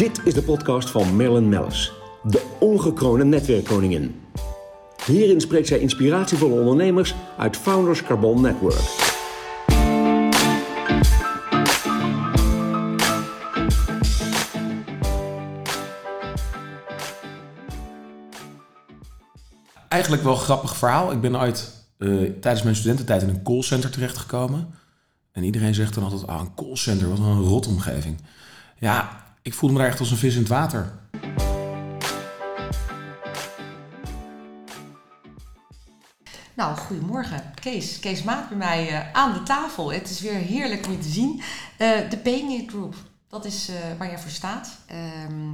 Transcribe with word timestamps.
Dit 0.00 0.20
is 0.24 0.34
de 0.34 0.42
podcast 0.42 0.90
van 0.90 1.16
Marilyn 1.16 1.48
Mellis, 1.48 1.92
de 2.22 2.56
ongekroonde 2.60 3.24
netwerkkoningin. 3.24 4.20
Hierin 5.06 5.40
spreekt 5.40 5.68
zij 5.68 5.78
inspiratievolle 5.78 6.60
ondernemers 6.60 7.14
uit 7.38 7.56
Founders 7.56 8.02
Carbon 8.02 8.40
Network. 8.40 8.80
Eigenlijk 19.88 20.22
wel 20.22 20.32
een 20.32 20.38
grappig 20.38 20.76
verhaal. 20.76 21.12
Ik 21.12 21.20
ben 21.20 21.40
ooit 21.40 21.86
eh, 21.98 22.08
tijdens 22.40 22.62
mijn 22.62 22.76
studententijd 22.76 23.22
in 23.22 23.28
een 23.28 23.42
callcenter 23.42 23.90
terechtgekomen. 23.90 24.74
En 25.32 25.44
iedereen 25.44 25.74
zegt 25.74 25.94
dan 25.94 26.04
altijd, 26.04 26.26
ah, 26.26 26.40
een 26.40 26.54
callcenter, 26.54 27.08
wat 27.08 27.18
een 27.18 27.42
rotomgeving. 27.42 28.20
Ja, 28.78 29.28
ik 29.42 29.54
voelde 29.54 29.74
me 29.74 29.80
daar 29.80 29.90
echt 29.90 30.00
als 30.00 30.10
een 30.10 30.16
vis 30.16 30.34
in 30.34 30.40
het 30.40 30.48
water. 30.48 30.92
Nou, 36.54 36.76
goedemorgen. 36.76 37.42
Kees. 37.54 37.98
Kees 37.98 38.22
Maat 38.22 38.48
bij 38.48 38.58
mij 38.58 38.88
eh, 38.88 39.12
aan 39.12 39.32
de 39.32 39.42
tafel. 39.42 39.92
Het 39.92 40.10
is 40.10 40.20
weer 40.20 40.34
heerlijk 40.34 40.86
om 40.86 40.92
je 40.92 40.98
te 40.98 41.08
zien. 41.08 41.42
Eh, 41.76 42.10
de 42.10 42.30
It 42.30 42.70
Group, 42.70 42.94
dat 43.28 43.44
is 43.44 43.68
eh, 43.68 43.74
waar 43.98 44.08
jij 44.08 44.18
voor 44.18 44.30
staat. 44.30 44.78
Ehm, 44.86 45.52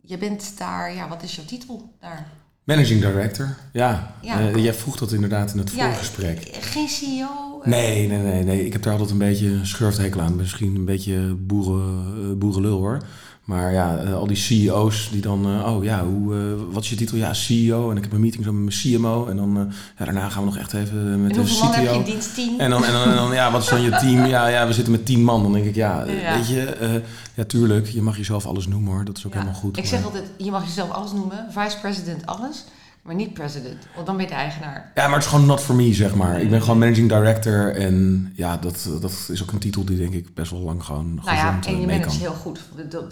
je 0.00 0.18
bent 0.18 0.58
daar, 0.58 0.94
ja, 0.94 1.08
wat 1.08 1.22
is 1.22 1.34
jouw 1.36 1.44
titel 1.44 1.96
daar? 2.00 2.30
Managing 2.64 3.00
Director, 3.00 3.56
ja. 3.72 4.14
Ja. 4.22 4.50
Jij 4.50 4.74
vroeg 4.74 4.96
dat 4.96 5.12
inderdaad 5.12 5.52
in 5.52 5.58
het 5.58 5.72
Ja, 5.72 5.88
voorgesprek. 5.88 6.48
Geen 6.60 6.88
CEO? 6.88 7.45
Nee, 7.64 8.08
nee, 8.08 8.18
nee, 8.18 8.42
nee. 8.44 8.66
Ik 8.66 8.72
heb 8.72 8.82
daar 8.82 8.92
altijd 8.92 9.10
een 9.10 9.18
beetje 9.18 9.58
schurfthekel 9.62 10.20
aan. 10.20 10.36
Misschien 10.36 10.74
een 10.74 10.84
beetje 10.84 11.34
boeren, 11.34 12.04
eh, 12.30 12.36
boerenlul 12.36 12.78
hoor. 12.78 12.98
Maar 13.44 13.72
ja, 13.72 13.96
eh, 13.98 14.14
al 14.14 14.26
die 14.26 14.36
CEO's 14.36 15.08
die 15.12 15.20
dan... 15.20 15.46
eh, 15.46 15.74
oh 15.76 15.84
ja, 15.84 16.04
hoe, 16.04 16.34
wat 16.70 16.82
is 16.82 16.90
je 16.90 16.96
titel? 16.96 17.16
Ja, 17.16 17.32
CEO. 17.34 17.90
En 17.90 17.96
ik 17.96 18.02
heb 18.02 18.12
een 18.12 18.20
meeting 18.20 18.44
zo 18.44 18.52
met 18.52 18.62
mijn 18.62 18.98
CMO. 18.98 19.26
En 19.26 19.36
dan, 19.36 19.72
ja, 19.98 20.04
daarna 20.04 20.28
gaan 20.28 20.42
we 20.42 20.48
nog 20.48 20.58
echt 20.58 20.72
even 20.72 21.22
met 21.22 21.34
de 21.34 21.56
man 21.60 21.72
heb 21.72 21.82
je 22.04 22.18
CTO. 22.18 22.58
En 22.58 22.70
dan, 22.70 22.84
en, 22.84 22.92
dan, 22.92 23.08
en 23.08 23.14
dan, 23.16 23.32
ja, 23.32 23.50
wat 23.52 23.62
is 23.62 23.68
dan 23.68 23.80
je 23.82 23.90
team? 23.90 24.24
Ja, 24.26 24.46
ja, 24.46 24.66
we 24.66 24.72
zitten 24.72 24.92
met 24.92 25.06
tien 25.06 25.24
man. 25.24 25.42
Dan 25.42 25.52
denk 25.52 25.64
ik, 25.64 25.74
ja, 25.74 26.04
Ja. 26.04 26.34
weet 26.36 26.48
je, 26.48 27.02
ja, 27.34 27.44
tuurlijk, 27.44 27.86
je 27.86 28.02
mag 28.02 28.16
jezelf 28.16 28.46
alles 28.46 28.66
noemen 28.68 28.92
hoor. 28.92 29.04
Dat 29.04 29.16
is 29.16 29.26
ook 29.26 29.32
Ja. 29.32 29.38
helemaal 29.38 29.60
goed. 29.60 29.76
Ik 29.76 29.82
maar- 29.82 29.92
zeg 29.92 30.04
altijd, 30.04 30.24
je 30.36 30.50
mag 30.50 30.64
jezelf 30.64 30.90
alles 30.90 31.12
noemen. 31.12 31.46
Vice 31.50 31.80
president 31.80 32.26
alles, 32.26 32.64
maar 33.06 33.14
niet 33.14 33.34
president. 33.34 33.86
Want 33.94 34.06
dan 34.06 34.16
ben 34.16 34.24
je 34.24 34.30
de 34.30 34.36
eigenaar. 34.38 34.92
Ja, 34.94 35.04
maar 35.04 35.14
het 35.14 35.24
is 35.24 35.30
gewoon 35.30 35.46
not 35.46 35.60
for 35.60 35.74
me, 35.74 35.94
zeg 35.94 36.14
maar. 36.14 36.40
Ik 36.40 36.50
ben 36.50 36.62
gewoon 36.62 36.78
managing 36.78 37.08
director. 37.08 37.74
En 37.76 38.32
ja, 38.34 38.56
dat, 38.56 38.88
dat 39.00 39.28
is 39.30 39.42
ook 39.42 39.52
een 39.52 39.58
titel 39.58 39.84
die 39.84 39.96
denk 39.98 40.12
ik 40.14 40.34
best 40.34 40.50
wel 40.50 40.60
lang 40.60 40.84
gewoon 40.84 41.14
Nou 41.14 41.36
ja, 41.36 41.52
en 41.54 41.60
eh, 41.60 41.70
je 41.70 41.76
mee 41.76 41.86
managt 41.86 42.06
kan. 42.06 42.16
heel 42.16 42.32
goed. 42.32 42.60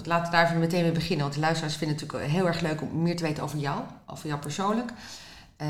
Laten 0.05 0.25
we 0.31 0.37
daar 0.37 0.45
even 0.47 0.59
meteen 0.59 0.83
mee 0.83 0.93
beginnen. 0.93 1.21
Want 1.23 1.35
de 1.35 1.41
luisteraars 1.41 1.77
vinden 1.77 1.97
het 1.97 2.07
natuurlijk 2.07 2.33
heel 2.33 2.47
erg 2.47 2.61
leuk 2.61 2.83
om 2.83 3.03
meer 3.03 3.17
te 3.17 3.23
weten 3.23 3.43
over 3.43 3.59
jou. 3.59 3.81
Over 4.07 4.27
jou 4.29 4.41
persoonlijk. 4.41 4.91
eh, 5.57 5.67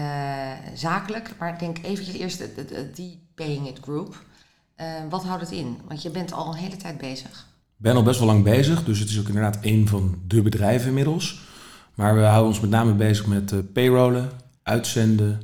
zakelijk. 0.75 1.31
Maar 1.39 1.53
ik 1.53 1.59
denk 1.59 1.79
eventjes 1.83 2.17
eerst 2.17 2.43
die 2.95 3.19
Paying 3.35 3.69
It 3.69 3.79
Group. 3.83 4.25
Eh, 4.75 4.87
wat 5.11 5.25
houdt 5.25 5.43
het 5.43 5.51
in? 5.51 5.79
Want 5.89 6.03
je 6.03 6.11
bent 6.11 6.33
al 6.33 6.49
een 6.53 6.59
hele 6.59 6.77
tijd 6.77 6.99
bezig. 6.99 7.47
Ik 7.79 7.91
ben 7.91 7.97
al 7.97 8.03
best 8.03 8.19
wel 8.19 8.29
lang 8.29 8.43
bezig, 8.45 8.85
dus 8.85 8.99
het 8.99 9.09
is 9.09 9.19
ook 9.19 9.27
inderdaad 9.29 9.59
een 9.61 9.89
van 9.89 10.19
de 10.27 10.43
bedrijven 10.43 10.89
inmiddels. 10.89 11.41
Maar 11.95 12.15
we 12.15 12.23
houden 12.23 12.49
ons 12.49 12.61
met 12.61 12.71
name 12.71 12.93
bezig 12.93 13.27
met 13.27 13.53
eh, 13.53 13.59
payrollen, 13.73 14.31
uitzenden. 14.63 15.43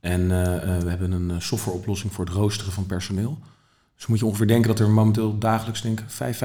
En 0.00 0.30
eh, 0.30 0.76
eh, 0.76 0.82
we 0.82 0.88
hebben 0.88 1.12
een 1.12 1.42
softwareoplossing 1.42 2.12
voor 2.12 2.24
het 2.24 2.34
roosteren 2.34 2.72
van 2.72 2.86
personeel. 2.86 3.38
Dus 3.96 4.06
moet 4.06 4.18
je 4.18 4.26
ongeveer 4.26 4.46
denken 4.46 4.68
dat 4.68 4.78
er 4.78 4.90
momenteel 4.90 5.38
dagelijks 5.38 5.82
denk 5.82 6.00
ik 6.00 6.10
5, 6.10 6.42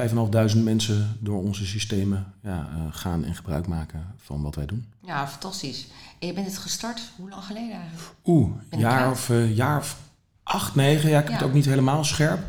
5.500 0.54 0.62
mensen 0.62 1.16
door 1.20 1.42
onze 1.42 1.66
systemen 1.66 2.32
ja, 2.42 2.68
gaan 2.90 3.24
en 3.24 3.34
gebruik 3.34 3.66
maken 3.66 4.14
van 4.16 4.42
wat 4.42 4.54
wij 4.54 4.66
doen. 4.66 4.86
Ja, 5.00 5.28
fantastisch. 5.28 5.86
En 6.18 6.26
je 6.26 6.32
bent 6.32 6.46
het 6.46 6.58
gestart, 6.58 7.00
hoe 7.16 7.28
lang 7.28 7.44
geleden 7.44 7.72
eigenlijk? 7.72 8.12
Oeh, 8.24 8.50
jaar 8.70 9.10
of, 9.10 9.30
jaar 9.48 9.78
of 9.78 9.96
acht, 10.42 10.74
negen. 10.74 11.10
Ja, 11.10 11.18
ik 11.18 11.24
heb 11.24 11.38
het 11.38 11.48
ook 11.48 11.54
niet 11.54 11.64
helemaal 11.64 12.04
scherp. 12.04 12.40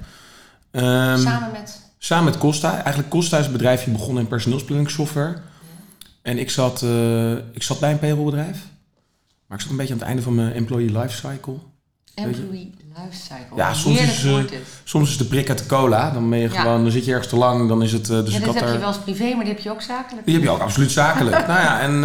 Ehm, 0.72 1.18
Samen 1.18 1.52
met... 1.52 1.82
Samen 1.98 2.26
met 2.26 2.38
Costa. 2.38 2.74
Eigenlijk 2.74 3.10
Costa 3.10 3.38
is 3.38 3.46
een 3.46 3.52
bedrijfje 3.52 3.92
begonnen 3.92 4.24
in 4.24 4.30
personeelsplanningssoftware. 4.30 5.42
En 6.28 6.38
ik 6.38 6.50
zat, 6.50 6.82
eh, 6.82 7.32
ik 7.32 7.64
zat 7.64 7.80
bij 7.80 7.92
een 7.92 8.00
payrollbedrijf. 8.00 8.58
Maar 9.48 9.58
ik 9.58 9.64
zat 9.64 9.72
een 9.72 9.78
beetje 9.78 9.94
aan 9.94 10.00
het 10.00 10.08
einde 10.08 10.22
van 10.22 10.36
mijn 10.36 10.54
employee 10.54 10.92
lifecycle. 11.00 11.54
je? 12.16 12.22
Employee 12.22 12.74
Lifecycle. 12.96 13.56
Ja, 13.56 13.74
soms 13.74 14.00
is, 14.02 14.22
dit. 14.22 14.54
Soms 14.84 15.10
is 15.10 15.18
de 15.18 15.26
prik 15.26 15.50
uit 15.50 15.58
de 15.58 15.66
cola. 15.66 16.12
Dan 16.12 16.30
ben 16.30 16.40
je 16.40 16.50
Ja. 16.50 16.62
gewoon, 16.62 16.82
dan 16.84 16.92
zit 16.92 17.06
je 17.06 17.12
ergens 17.12 17.28
te 17.30 17.36
lang. 17.36 17.68
Dan 17.68 17.84
is 17.84 17.92
het. 17.92 18.10
eh, 18.10 18.24
dus 18.24 18.34
ja, 18.34 18.46
dat 18.46 18.54
heb 18.60 18.72
je 18.72 18.78
wel 18.78 18.88
eens 18.88 19.00
privé, 19.00 19.34
maar 19.36 19.46
die 19.46 19.54
heb 19.54 19.64
je 19.64 19.72
ook 19.72 19.82
zakelijk. 19.82 20.26
Die 20.26 20.36
heb 20.36 20.44
je 20.44 20.50
ook 20.50 20.60
absoluut 20.60 20.92
zakelijk. 20.92 21.38
nou 21.48 21.60
ja, 21.60 21.80
en 21.80 22.04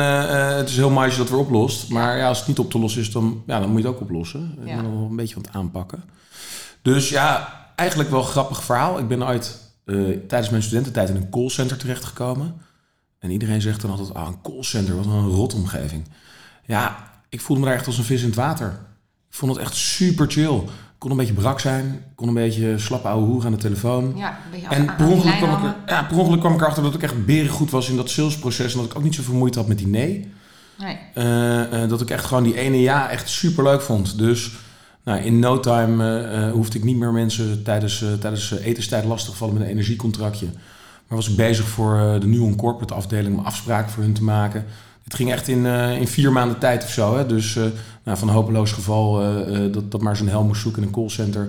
het 0.56 0.68
is 0.68 0.76
heel 0.76 0.90
mooi 0.90 1.04
als 1.04 1.14
je 1.14 1.20
dat 1.20 1.30
weer 1.30 1.38
oplost. 1.40 1.88
Maar 1.88 2.16
ja, 2.18 2.28
als 2.28 2.38
het 2.38 2.48
niet 2.48 2.58
op 2.58 2.70
te 2.70 2.78
lossen 2.78 3.00
is, 3.00 3.12
dan, 3.12 3.42
ja, 3.46 3.60
dan 3.60 3.70
moet 3.70 3.80
je 3.82 3.86
het 3.86 3.96
ook 3.96 4.02
oplossen. 4.02 4.58
Ja. 4.64 4.76
er 4.76 4.82
wel 4.82 5.06
een 5.10 5.16
beetje 5.16 5.36
aan 5.36 5.42
het 5.42 5.52
aanpakken. 5.52 6.04
Dus 6.82 7.08
ja, 7.08 7.52
eigenlijk 7.74 8.10
wel 8.10 8.20
een 8.20 8.26
grappig 8.26 8.62
verhaal. 8.62 8.98
Ik 8.98 9.08
ben 9.08 9.26
ooit 9.26 9.58
tijdens 10.28 10.50
mijn 10.50 10.62
studententijd 10.62 11.08
in 11.08 11.16
een 11.16 11.30
callcenter 11.30 11.76
terechtgekomen. 11.76 12.54
En 13.22 13.30
iedereen 13.30 13.60
zegt 13.62 13.80
dan 13.80 13.90
altijd, 13.90 14.14
ah, 14.14 14.26
een 14.28 14.40
callcenter, 14.42 14.96
wat 14.96 15.06
een 15.06 15.28
rotomgeving. 15.28 16.04
Ja, 16.66 17.10
ik 17.28 17.40
voelde 17.40 17.62
me 17.62 17.68
daar 17.68 17.76
echt 17.78 17.86
als 17.86 17.98
een 17.98 18.04
vis 18.04 18.20
in 18.20 18.26
het 18.26 18.36
water. 18.36 18.66
Ik 19.28 19.34
vond 19.38 19.52
het 19.52 19.60
echt 19.60 19.74
super 19.74 20.30
chill. 20.30 20.54
Ik 20.56 21.08
kon 21.08 21.10
een 21.10 21.16
beetje 21.16 21.32
brak 21.32 21.60
zijn. 21.60 21.86
Ik 21.86 22.16
kon 22.16 22.28
een 22.28 22.34
beetje 22.34 22.78
slappe 22.78 23.08
ouwe 23.08 23.26
hoer 23.26 23.44
aan 23.44 23.52
de 23.52 23.58
telefoon. 23.58 24.12
Ja, 24.16 24.28
een 24.30 24.50
beetje 24.50 24.68
En 24.68 24.88
aan- 24.88 24.96
per 24.96 25.06
ongeluk, 25.06 25.36
kwam 25.36 25.52
ik, 25.56 25.62
er- 25.64 25.76
ja, 25.86 26.02
per 26.02 26.18
ongeluk 26.18 26.40
kwam 26.40 26.52
ik 26.54 26.60
erachter 26.60 26.82
dat 26.82 26.94
ik 26.94 27.02
echt 27.02 27.24
berengoed 27.26 27.70
was 27.70 27.88
in 27.88 27.96
dat 27.96 28.10
salesproces. 28.10 28.72
En 28.72 28.78
dat 28.80 28.90
ik 28.90 28.96
ook 28.96 29.02
niet 29.02 29.14
zoveel 29.14 29.34
moeite 29.34 29.58
had 29.58 29.68
met 29.68 29.78
die 29.78 29.86
nee. 29.86 30.32
Nee. 30.78 30.98
Eh, 31.14 31.82
eh, 31.82 31.88
dat 31.88 32.00
ik 32.00 32.10
echt 32.10 32.24
gewoon 32.24 32.42
die 32.42 32.58
ene 32.58 32.80
ja 32.80 33.08
echt 33.10 33.28
super 33.28 33.64
leuk 33.64 33.80
vond. 33.82 34.18
Dus 34.18 34.50
nou, 35.04 35.20
in 35.20 35.38
no 35.38 35.60
time 35.60 36.20
eh, 36.20 36.50
hoefde 36.50 36.78
ik 36.78 36.84
niet 36.84 36.96
meer 36.96 37.12
mensen 37.12 37.62
tijdens, 37.62 38.04
tijdens 38.20 38.50
etenstijd 38.50 39.04
lastig 39.04 39.30
te 39.32 39.36
vallen 39.38 39.54
met 39.54 39.62
een 39.62 39.68
energiecontractje. 39.70 40.46
Maar 41.08 41.18
was 41.18 41.28
ik 41.30 41.36
bezig 41.36 41.68
voor 41.68 41.98
eh, 41.98 42.20
de 42.20 42.26
Nuon 42.26 42.56
Corporate 42.56 42.94
afdeling 42.94 43.38
om 43.38 43.44
afspraken 43.44 43.90
voor 43.90 44.02
hun 44.02 44.12
te 44.12 44.22
maken. 44.24 44.64
Het 45.04 45.14
ging 45.14 45.32
echt 45.32 45.48
in, 45.48 45.66
eh, 45.66 45.96
in 46.00 46.08
vier 46.08 46.32
maanden 46.32 46.58
tijd 46.58 46.82
of 46.84 46.90
zo. 46.90 47.16
Hè? 47.16 47.26
Dus 47.26 47.56
eh, 47.56 47.64
nou, 48.04 48.18
van 48.18 48.28
een 48.28 48.34
hopeloos 48.34 48.72
geval 48.72 49.12
dat, 49.72 49.90
dat 49.90 50.00
maar 50.00 50.16
zijn 50.16 50.28
hel 50.28 50.44
moest 50.44 50.60
zoeken 50.62 50.82
in 50.82 50.88
een 50.88 50.94
callcenter... 50.94 51.48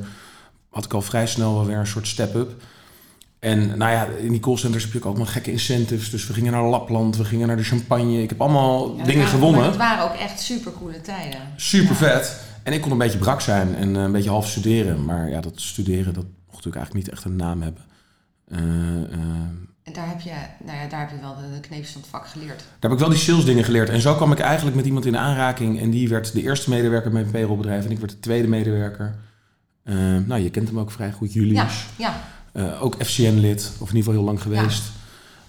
had 0.70 0.86
ik 0.86 0.94
al 0.94 1.02
vrij 1.02 1.28
snel 1.28 1.54
wel 1.54 1.66
weer 1.66 1.78
een 1.78 1.88
soort 1.88 2.08
step-up. 2.08 2.52
En 3.40 3.78
nou 3.78 3.92
ja, 3.92 4.06
in 4.06 4.32
die 4.32 4.40
callcenters 4.40 4.84
heb 4.84 4.92
je 4.94 4.98
ook 5.00 5.06
allemaal 5.06 5.26
gekke 5.26 5.52
incentives. 5.52 6.10
Dus 6.10 6.28
we 6.28 6.34
gingen 6.34 6.52
naar 6.52 6.64
Lapland, 6.64 7.18
we 7.18 7.26
gingen 7.26 7.48
naar 7.48 7.58
de 7.58 7.64
Champagne. 7.64 8.22
Ik 8.22 8.30
heb 8.30 8.42
allemaal 8.42 8.88
Ja, 8.98 9.04
dingen 9.04 9.16
waren- 9.24 9.30
gewonnen. 9.30 9.64
Het 9.64 9.78
waren 9.78 10.04
ook 10.04 10.14
echt 10.20 10.40
super 10.40 10.72
coole 10.72 11.02
tijden. 11.02 11.40
Super 11.56 11.90
Ja. 11.90 11.96
vet. 11.96 12.40
En 12.64 12.74
ik 12.74 12.82
kon 12.82 12.92
een 12.92 12.98
beetje 12.98 13.18
brak 13.18 13.42
zijn 13.42 13.76
en 13.76 13.96
een 13.96 14.12
beetje 14.12 14.30
half 14.30 14.48
studeren. 14.50 15.06
Maar 15.06 15.30
ja, 15.30 15.42
dat 15.42 15.52
studeren, 15.56 16.14
dat 16.14 16.24
mocht 16.24 16.66
natuurlijk 16.66 16.76
eigenlijk 16.76 17.06
niet 17.06 17.16
echt 17.16 17.26
een 17.26 17.36
naam 17.36 17.62
hebben. 17.62 17.82
Eh, 18.48 18.58
eh, 18.60 19.20
En 19.84 19.94
daar 19.94 20.08
heb 20.08 20.20
je, 20.20 20.32
nou 20.64 20.78
ja, 20.78 20.88
daar 20.88 21.00
heb 21.00 21.10
je 21.10 21.20
wel 21.22 21.36
de, 21.36 21.60
kneepjes 21.60 21.92
van 21.92 22.02
het 22.02 22.10
vak 22.10 22.28
geleerd. 22.28 22.58
daar 22.58 22.66
heb 22.80 22.92
ik 22.92 23.00
wel 23.00 23.10
die 23.10 23.18
sales 23.18 23.46
dingen 23.46 23.64
geleerd. 23.64 23.90
En 23.90 24.02
zo 24.02 24.16
kwam 24.16 24.32
ik 24.32 24.40
eigenlijk 24.40 24.76
met 24.76 24.86
iemand 24.86 25.06
in 25.06 25.18
aanraking. 25.18 25.80
En 25.80 25.90
die 25.90 26.10
werd 26.10 26.34
de 26.34 26.42
eerste 26.42 26.70
medewerker 26.70 27.12
bij 27.12 27.22
een 27.22 27.32
payrollbedrijf. 27.32 27.86
En 27.86 27.92
ik 27.92 28.00
werd 28.00 28.12
de 28.12 28.20
tweede 28.20 28.48
medewerker. 28.48 29.16
Eh, 29.84 29.96
nou, 30.26 30.42
je 30.42 30.50
kent 30.50 30.68
hem 30.68 30.80
ook 30.80 30.92
vrij 30.92 31.12
goed, 31.12 31.34
Ja, 31.34 31.40
Julius. 31.42 31.86
ja. 31.96 32.22
Eh, 32.52 32.84
ook 32.84 32.96
FCN-lid, 33.04 33.72
of 33.80 33.90
in 33.90 33.96
ieder 33.96 33.98
geval 33.98 34.14
heel 34.14 34.24
lang 34.24 34.42
geweest. 34.42 34.84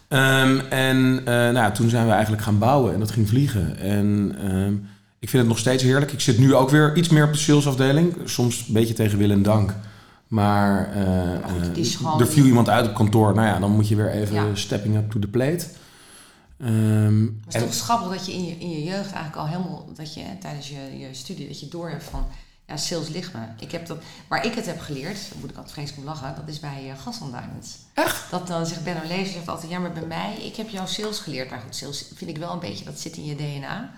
Ehm, 0.08 0.58
en 0.70 1.24
nou, 1.24 1.54
ja, 1.54 1.70
toen 1.70 1.88
zijn 1.88 2.06
we 2.06 2.12
eigenlijk 2.12 2.42
gaan 2.42 2.58
bouwen 2.58 2.92
en 2.92 2.98
dat 2.98 3.10
ging 3.10 3.28
vliegen. 3.28 3.78
En 3.78 4.36
ehm, 4.40 4.74
ik 5.18 5.28
vind 5.28 5.42
het 5.42 5.52
nog 5.52 5.58
steeds 5.58 5.82
heerlijk. 5.82 6.12
Ik 6.12 6.20
zit 6.20 6.38
nu 6.38 6.54
ook 6.54 6.70
weer 6.70 6.96
iets 6.96 7.08
meer 7.08 7.24
op 7.24 7.32
de 7.32 7.38
salesafdeling. 7.38 8.14
Soms 8.24 8.64
een 8.66 8.74
beetje 8.74 8.94
tegen 8.94 9.18
wil 9.18 9.30
en 9.30 9.42
dank. 9.42 9.74
Maar, 10.28 10.92
eh, 10.92 11.34
eh, 11.34 12.20
er 12.20 12.26
viel 12.26 12.44
iemand 12.44 12.68
uit 12.68 12.88
op 12.88 12.94
kantoor. 12.94 13.34
Nou 13.34 13.46
ja, 13.46 13.58
dan 13.58 13.70
moet 13.70 13.88
je 13.88 13.96
weer 13.96 14.10
even 14.10 14.34
Ja. 14.34 14.54
stepping 14.54 14.96
up 14.96 15.10
to 15.10 15.18
the 15.18 15.28
plate. 15.28 15.66
Ehm, 16.60 17.22
het 17.22 17.32
is 17.48 17.54
en- 17.54 17.60
toch 17.60 17.74
schappig 17.74 18.08
dat 18.16 18.26
je 18.26 18.32
in, 18.32 18.44
je 18.44 18.54
in 18.58 18.70
je 18.70 18.84
jeugd 18.84 19.12
eigenlijk 19.12 19.36
al 19.36 19.46
helemaal, 19.46 19.88
dat 19.94 20.14
je 20.14 20.20
hè, 20.20 20.36
tijdens 20.36 20.68
je, 20.68 20.98
je 20.98 21.08
studie, 21.14 21.46
dat 21.48 21.60
je 21.60 21.68
door 21.68 21.88
hebt 21.90 22.04
van, 22.04 22.26
ja, 22.66 22.76
sales 22.76 23.08
ligt 23.08 23.32
me. 23.32 23.40
Ik 23.60 23.72
heb 23.72 23.86
dat, 23.86 23.98
waar 24.28 24.44
ik 24.46 24.54
het 24.54 24.66
heb 24.66 24.80
geleerd, 24.80 25.28
daar 25.30 25.38
moet 25.40 25.50
ik 25.50 25.56
altijd 25.56 25.74
vreselijk 25.74 26.00
om 26.00 26.04
lachen, 26.14 26.34
dat 26.36 26.48
is 26.48 26.60
bij 26.60 26.84
uh, 26.86 26.98
Gaston 27.02 27.30
Diamonds. 27.30 27.76
Echt? 27.94 28.30
Dat 28.30 28.46
dan 28.46 28.66
zegt 28.66 28.84
Benno 28.84 29.00
Lezer 29.06 29.32
zegt 29.32 29.48
altijd, 29.48 29.70
ja, 29.70 29.78
maar 29.78 29.92
bij 29.92 30.06
mij, 30.06 30.34
ik 30.36 30.56
heb 30.56 30.68
jouw 30.68 30.86
sales 30.86 31.18
geleerd. 31.18 31.50
Maar 31.50 31.60
goed, 31.60 31.76
sales 31.76 32.04
vind 32.14 32.30
ik 32.30 32.36
wel 32.38 32.52
een 32.52 32.58
beetje, 32.58 32.84
dat 32.84 33.00
zit 33.00 33.16
in 33.16 33.24
je 33.24 33.36
DNA. 33.36 33.90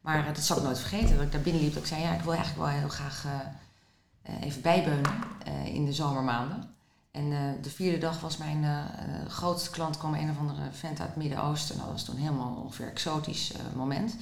Maar 0.00 0.18
eh, 0.18 0.34
dat 0.34 0.44
zal 0.44 0.56
ik 0.56 0.62
nooit 0.62 0.78
vergeten, 0.78 1.14
dat 1.16 1.24
ik 1.24 1.32
daar 1.32 1.40
binnen 1.40 1.62
liep, 1.62 1.72
dat 1.74 1.82
ik 1.82 1.88
zei, 1.88 2.00
ja, 2.00 2.14
ik 2.14 2.20
wil 2.22 2.34
eigenlijk 2.34 2.64
wel 2.70 2.78
heel 2.80 2.88
graag 2.88 3.24
eh, 3.24 3.30
eh, 3.32 3.46
even 4.40 4.62
bijbeunen 4.62 5.12
eh, 5.44 5.74
in 5.74 5.84
de 5.84 5.92
zomermaanden. 5.92 6.76
En 7.10 7.32
eh, 7.32 7.62
de 7.62 7.70
vierde 7.70 7.98
dag 7.98 8.20
was 8.20 8.36
mijn 8.36 8.64
eh, 8.64 8.78
eh, 8.78 9.28
grootste 9.28 9.70
klant, 9.70 9.98
kwam 9.98 10.14
een 10.14 10.30
of 10.30 10.38
andere 10.38 10.60
vent 10.72 11.00
uit 11.00 11.08
het 11.08 11.16
Midden-Oosten. 11.16 11.76
Nou, 11.76 11.88
dat 11.88 11.96
was 11.96 12.06
toen 12.06 12.16
helemaal 12.16 12.54
ongeveer 12.64 12.88
exotisch 12.88 13.52
eh, 13.52 13.60
moment. 13.76 14.16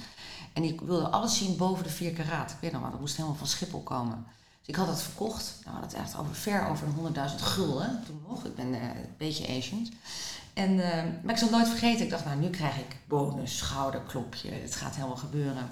En 0.53 0.63
ik 0.63 0.81
wilde 0.81 1.07
alles 1.07 1.37
zien 1.37 1.57
boven 1.57 1.83
de 1.83 1.89
4 1.89 2.11
karaat. 2.11 2.51
Ik 2.51 2.57
weet 2.61 2.71
nog 2.71 2.81
wel, 2.81 2.91
dat 2.91 2.99
moest 2.99 3.15
helemaal 3.15 3.37
van 3.37 3.47
Schiphol 3.47 3.81
komen. 3.81 4.25
Dus 4.59 4.67
ik 4.67 4.75
had 4.75 4.87
het 4.87 5.01
verkocht. 5.01 5.59
Nou, 5.65 5.81
dat 5.81 5.93
echt 5.93 6.17
over, 6.17 6.35
ver 6.35 6.67
over 6.67 6.87
de 7.13 7.21
100.000 7.29 7.35
gulden 7.35 8.03
toen 8.05 8.21
nog. 8.27 8.45
Ik 8.45 8.55
ben 8.55 8.73
eh, 8.73 8.81
een 8.81 9.15
beetje 9.17 9.57
Asian. 9.57 9.87
En, 10.53 10.79
eh, 10.79 11.03
maar 11.23 11.33
ik 11.33 11.37
zal 11.37 11.47
het 11.47 11.57
nooit 11.57 11.69
vergeten. 11.69 12.03
Ik 12.03 12.09
dacht, 12.09 12.25
nou, 12.25 12.39
nu 12.39 12.49
krijg 12.49 12.77
ik 12.77 12.97
bonus, 13.07 13.57
schouderklopje. 13.57 14.51
Het 14.51 14.75
gaat 14.75 14.95
helemaal 14.95 15.17
gebeuren. 15.17 15.69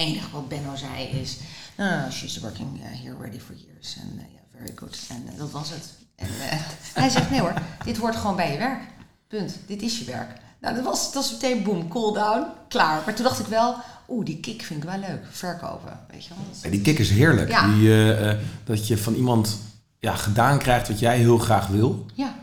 Enige 0.00 0.30
wat 0.30 0.48
Benno 0.48 0.76
zei 0.76 1.04
is, 1.04 1.36
no, 1.76 1.84
no, 1.84 2.00
no, 2.00 2.10
she's 2.10 2.38
working 2.38 2.78
uh, 2.78 3.02
here 3.02 3.14
already 3.14 3.38
for 3.38 3.54
years. 3.54 3.96
En 3.96 4.08
ja, 4.16 4.26
yeah, 4.32 4.42
very 4.56 4.72
good. 4.74 4.98
En 5.08 5.24
uh, 5.32 5.38
dat 5.38 5.50
was 5.50 5.70
het. 5.70 5.92
En 6.16 6.28
uh, 6.28 6.60
hij 7.02 7.08
zegt, 7.08 7.30
nee 7.30 7.40
hoor, 7.40 7.54
dit 7.84 7.96
hoort 7.96 8.16
gewoon 8.16 8.36
bij 8.36 8.52
je 8.52 8.58
werk. 8.58 8.80
Punt. 9.28 9.56
Dit 9.66 9.82
is 9.82 9.98
je 9.98 10.04
werk. 10.04 10.30
Nou, 10.60 10.74
dat 10.74 10.84
was, 10.84 11.12
dat 11.12 11.14
was 11.14 11.32
meteen 11.32 11.62
boom, 11.62 11.88
cool 11.88 12.12
down, 12.12 12.46
klaar. 12.68 13.02
Maar 13.04 13.14
toen 13.14 13.24
dacht 13.24 13.38
ik 13.38 13.46
wel, 13.46 13.74
oeh, 14.08 14.24
die 14.24 14.40
kick 14.40 14.62
vind 14.62 14.82
ik 14.82 14.88
wel 14.88 14.98
leuk. 14.98 15.24
Verkopen, 15.30 16.00
weet 16.10 16.24
je 16.24 16.30
wel. 16.34 16.44
Ja, 16.62 16.70
die 16.70 16.80
kick 16.80 16.98
is 16.98 17.10
heerlijk. 17.10 17.48
Ja. 17.48 17.66
Die, 17.66 17.88
uh, 17.88 18.32
dat 18.64 18.86
je 18.86 18.98
van 18.98 19.14
iemand 19.14 19.58
ja, 19.98 20.16
gedaan 20.16 20.58
krijgt 20.58 20.88
wat 20.88 20.98
jij 20.98 21.18
heel 21.18 21.38
graag 21.38 21.66
wil. 21.66 22.06
Ja. 22.14 22.34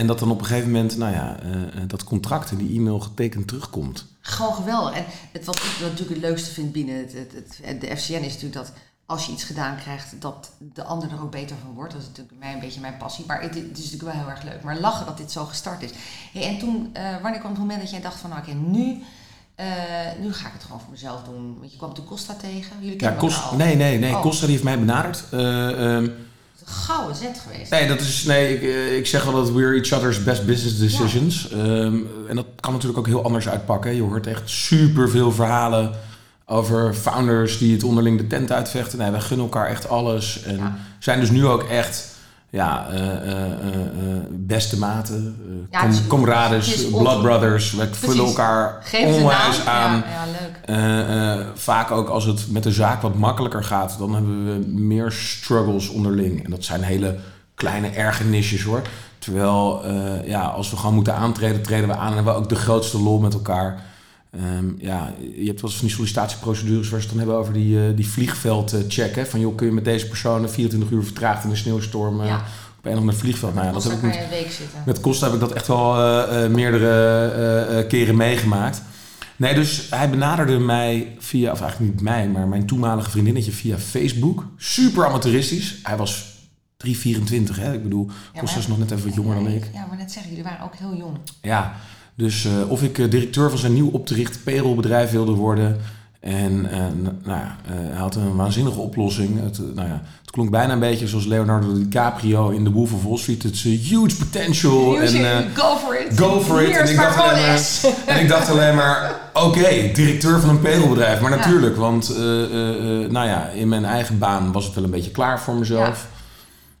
En 0.00 0.06
dat 0.06 0.18
dan 0.18 0.30
op 0.30 0.38
een 0.38 0.46
gegeven 0.46 0.70
moment, 0.70 0.96
nou 0.96 1.12
ja, 1.12 1.36
uh, 1.44 1.82
dat 1.86 2.04
contract 2.04 2.50
en 2.50 2.56
die 2.56 2.78
e-mail 2.78 3.00
getekend 3.00 3.48
terugkomt. 3.48 4.06
Gewoon 4.20 4.54
geweldig. 4.54 4.94
En 4.94 5.04
het, 5.32 5.44
wat 5.44 5.56
ik 5.56 5.76
natuurlijk 5.80 6.10
het 6.10 6.18
leukste 6.18 6.50
vind 6.50 6.72
binnen 6.72 6.96
het, 6.96 7.12
het, 7.12 7.58
het, 7.62 7.80
de 7.80 7.96
FCN 7.96 8.12
is 8.12 8.32
natuurlijk 8.32 8.54
dat 8.54 8.72
als 9.06 9.26
je 9.26 9.32
iets 9.32 9.44
gedaan 9.44 9.76
krijgt, 9.76 10.20
dat 10.20 10.52
de 10.58 10.84
ander 10.84 11.10
er 11.10 11.22
ook 11.22 11.30
beter 11.30 11.56
van 11.62 11.74
wordt. 11.74 11.92
Dat 11.92 12.00
is 12.00 12.06
natuurlijk 12.08 12.38
mij 12.38 12.52
een 12.52 12.60
beetje 12.60 12.80
mijn 12.80 12.96
passie. 12.96 13.24
Maar 13.26 13.42
het, 13.42 13.56
is 13.56 13.62
natuurlijk 13.62 14.02
wel 14.02 14.12
heel 14.12 14.30
erg 14.30 14.42
leuk. 14.42 14.62
Maar 14.62 14.80
lachen 14.80 15.06
dat 15.06 15.16
dit 15.16 15.30
zo 15.30 15.44
gestart 15.44 15.82
is. 15.82 15.90
Hey, 16.32 16.42
en 16.42 16.58
toen, 16.58 16.94
uh, 16.96 17.22
wanneer 17.22 17.40
kwam 17.40 17.50
het 17.50 17.60
moment 17.60 17.80
dat 17.80 17.90
jij 17.90 18.00
dacht 18.00 18.20
van, 18.20 18.30
nou, 18.30 18.42
oké, 18.42 18.50
okay, 18.50 18.62
nu, 18.62 19.02
uh, 19.60 19.66
nu 20.20 20.32
ga 20.32 20.46
ik 20.46 20.52
het 20.52 20.62
gewoon 20.62 20.80
voor 20.80 20.90
mezelf 20.90 21.22
doen. 21.22 21.56
Want 21.58 21.72
je 21.72 21.78
kwam 21.78 21.94
toen 21.94 22.04
Costa 22.04 22.34
tegen. 22.34 22.76
Jullie 22.80 23.02
ja, 23.02 23.14
Costa, 23.18 23.54
nee, 23.54 23.76
nee, 23.76 23.98
nee. 23.98 24.14
Oh. 24.14 24.20
Costa 24.20 24.40
die 24.40 24.50
heeft 24.50 24.64
mij 24.64 24.78
benaderd. 24.78 25.24
Uh, 25.32 25.94
um, 25.94 26.28
gouden 26.70 27.16
zet 27.16 27.42
geweest. 27.42 27.70
Nee, 27.70 27.88
dat 27.88 28.00
is, 28.00 28.24
nee 28.24 28.54
ik, 28.54 28.62
eh, 28.62 28.96
ik 28.96 29.06
zeg 29.06 29.26
altijd 29.26 29.54
we're 29.54 29.74
each 29.74 29.92
other's 29.92 30.22
best 30.22 30.46
business 30.46 30.78
decisions. 30.78 31.48
Ja. 31.50 31.56
Um, 31.56 32.08
en 32.28 32.36
dat 32.36 32.46
kan 32.60 32.72
natuurlijk 32.72 32.98
ook 32.98 33.06
heel 33.06 33.24
anders 33.24 33.48
uitpakken. 33.48 33.94
Je 33.94 34.02
hoort 34.02 34.26
echt 34.26 34.50
super 34.50 35.10
veel 35.10 35.32
verhalen 35.32 35.92
over 36.46 36.94
founders 36.94 37.58
die 37.58 37.72
het 37.72 37.82
onderling 37.82 38.18
de 38.18 38.26
tent 38.26 38.52
uitvechten. 38.52 38.98
Nee, 38.98 39.10
wij 39.10 39.20
gunnen 39.20 39.46
elkaar 39.46 39.66
echt 39.66 39.88
alles. 39.88 40.42
En 40.42 40.56
ja. 40.56 40.78
zijn 40.98 41.20
dus 41.20 41.30
nu 41.30 41.46
ook 41.46 41.62
echt 41.62 42.09
ja, 42.50 42.86
uh, 42.92 42.98
uh, 42.98 43.04
beste 44.30 44.78
maten, 44.78 45.36
ja, 45.70 45.80
com 45.80 46.06
comrades, 46.06 46.90
blood 46.90 47.22
brothers. 47.22 47.72
We 47.72 47.88
vullen 47.92 48.26
elkaar 48.26 48.84
onwijs 49.04 49.66
aan. 49.66 49.96
Ja, 49.96 50.24
ja, 50.66 51.36
leuk. 51.36 51.46
vaak 51.54 51.90
ook 51.90 52.08
als 52.08 52.24
het 52.24 52.50
met 52.50 52.62
de 52.62 52.72
zaak 52.72 53.02
wat 53.02 53.14
makkelijker 53.14 53.64
gaat, 53.64 53.96
dan 53.98 54.14
hebben 54.14 54.44
we 54.44 54.66
meer 54.68 55.12
struggles 55.12 55.88
onderling. 55.88 56.44
En 56.44 56.50
dat 56.50 56.64
zijn 56.64 56.82
hele 56.82 57.16
kleine 57.54 57.88
ergernisjes 57.88 58.62
hoor. 58.62 58.82
Terwijl, 59.18 59.82
ja, 60.24 60.42
als 60.42 60.70
we 60.70 60.76
gewoon 60.76 60.94
moeten 60.94 61.14
aantreden, 61.14 61.62
treden 61.62 61.88
we 61.88 61.96
aan 61.96 62.08
en 62.08 62.14
hebben 62.14 62.32
we 62.32 62.38
ook 62.38 62.48
de 62.48 62.54
grootste 62.54 63.02
lol 63.02 63.18
met 63.18 63.34
elkaar. 63.34 63.82
Um, 64.34 64.76
ja, 64.78 65.12
je 65.34 65.46
hebt 65.46 65.60
wel 65.60 65.70
eens 65.70 65.78
van 65.78 65.86
die 65.86 65.96
sollicitatieprocedures 65.96 66.88
waar 66.88 67.00
ze 67.00 67.06
het 67.06 67.16
dan 67.16 67.18
hebben 67.18 67.36
over 67.36 67.52
die, 67.52 67.76
uh, 67.76 67.96
die 67.96 68.08
vliegveldcheck. 68.08 69.14
Hè? 69.14 69.26
Van 69.26 69.40
joh, 69.40 69.56
kun 69.56 69.66
je 69.66 69.72
met 69.72 69.84
deze 69.84 70.08
persoon 70.08 70.48
24 70.48 70.90
uur 70.90 71.04
vertraagd 71.04 71.44
in 71.44 71.50
een 71.50 71.56
sneeuwstorm 71.56 72.20
uh, 72.20 72.26
ja. 72.26 72.44
op 72.78 72.84
een 72.84 72.92
of 72.92 72.98
ander 72.98 73.14
vliegveld. 73.14 73.54
Nou 73.54 73.66
ja, 73.66 73.72
dat 73.72 73.82
heb 73.82 73.92
ik 73.92 74.02
met, 74.02 74.28
week 74.30 74.50
zitten. 74.50 74.82
met 74.86 75.00
Costa 75.00 75.24
heb 75.24 75.34
ik 75.34 75.40
dat 75.40 75.52
echt 75.52 75.66
wel 75.66 75.98
uh, 75.98 76.48
meerdere 76.48 77.86
keren 77.88 78.16
meegemaakt. 78.16 78.82
Nee, 79.36 79.54
dus 79.54 79.86
hij 79.90 80.10
benaderde 80.10 80.58
mij 80.58 81.16
via, 81.18 81.52
of 81.52 81.60
eigenlijk 81.60 81.92
niet 81.92 82.02
mij, 82.02 82.28
maar 82.28 82.48
mijn 82.48 82.66
toenmalige 82.66 83.10
vriendinnetje 83.10 83.52
via 83.52 83.78
Facebook. 83.78 84.44
Super 84.56 85.06
amateuristisch. 85.06 85.78
Hij 85.82 85.96
was 85.96 86.24
3,24 86.86 86.92
hè. 87.52 87.72
Ik 87.72 87.82
bedoel, 87.82 88.10
ja, 88.32 88.40
Costa 88.40 88.58
is 88.58 88.66
nog 88.66 88.78
net 88.78 88.90
even 88.90 89.04
wat 89.04 89.14
jonger 89.14 89.34
dan 89.34 89.46
ik. 89.46 89.70
Ja, 89.72 89.86
maar 89.86 89.96
net 89.96 90.12
zeggen, 90.12 90.30
jullie 90.30 90.44
waren 90.44 90.64
ook 90.64 90.74
heel 90.74 90.96
jong. 90.96 91.16
Ja, 91.42 91.74
dus 92.20 92.44
uh, 92.44 92.70
of 92.70 92.82
ik 92.82 92.98
uh, 92.98 93.10
directeur 93.10 93.50
van 93.50 93.58
zijn 93.58 93.72
nieuw 93.72 93.90
opgericht 93.92 94.44
payrollbedrijf 94.44 95.10
wilde 95.10 95.32
worden. 95.32 95.76
En 96.20 96.52
uh, 96.52 96.70
nou 97.24 97.40
hij 97.62 97.96
had 97.96 98.14
een 98.14 98.36
waanzinnige 98.36 98.78
oplossing. 98.78 99.42
Het, 99.42 99.58
nou 99.74 99.88
ja, 99.88 100.02
het 100.20 100.30
klonk 100.30 100.50
bijna 100.50 100.72
een 100.72 100.78
beetje 100.78 101.08
zoals 101.08 101.26
Leonardo 101.26 101.74
DiCaprio 101.74 102.48
in 102.48 102.64
The 102.64 102.70
Wolf 102.70 102.92
of 102.92 103.02
Wall 103.02 103.16
Street. 103.16 103.42
Het 103.42 103.54
is 103.54 103.62
huge 103.62 104.16
potential. 104.16 104.98
Huge, 104.98 105.26
en, 105.26 105.50
go 105.54 105.76
for 105.76 106.00
it. 106.00 106.18
Go 106.18 106.40
for 106.40 106.62
it. 106.62 106.76
En 106.76 106.90
ik, 106.90 106.96
dacht 106.96 107.18
alleen 107.18 107.34
maar, 107.36 108.06
en 108.06 108.20
ik 108.20 108.28
dacht 108.28 108.50
alleen 108.50 108.74
maar, 108.74 109.20
oké, 109.34 109.46
okay, 109.46 109.92
directeur 109.92 110.40
van 110.40 110.48
een 110.48 110.60
payrollbedrijf. 110.60 111.20
Maar 111.20 111.30
natuurlijk, 111.30 111.74
ja. 111.74 111.80
want 111.80 112.18
nou 113.10 113.26
ja, 113.26 113.48
in 113.48 113.68
mijn 113.68 113.84
eigen 113.84 114.18
baan 114.18 114.52
was 114.52 114.64
het 114.64 114.74
wel 114.74 114.84
een 114.84 114.90
beetje 114.90 115.10
klaar 115.10 115.40
voor 115.40 115.54
mezelf. 115.54 116.08
Ja. 116.10 116.18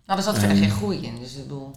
Nou, 0.06 0.18
er 0.18 0.24
zat 0.24 0.38
verder 0.38 0.56
geen 0.56 0.70
groei 0.70 0.96
in, 1.02 1.18
dus 1.20 1.34
ik 1.34 1.42
bedoel... 1.42 1.74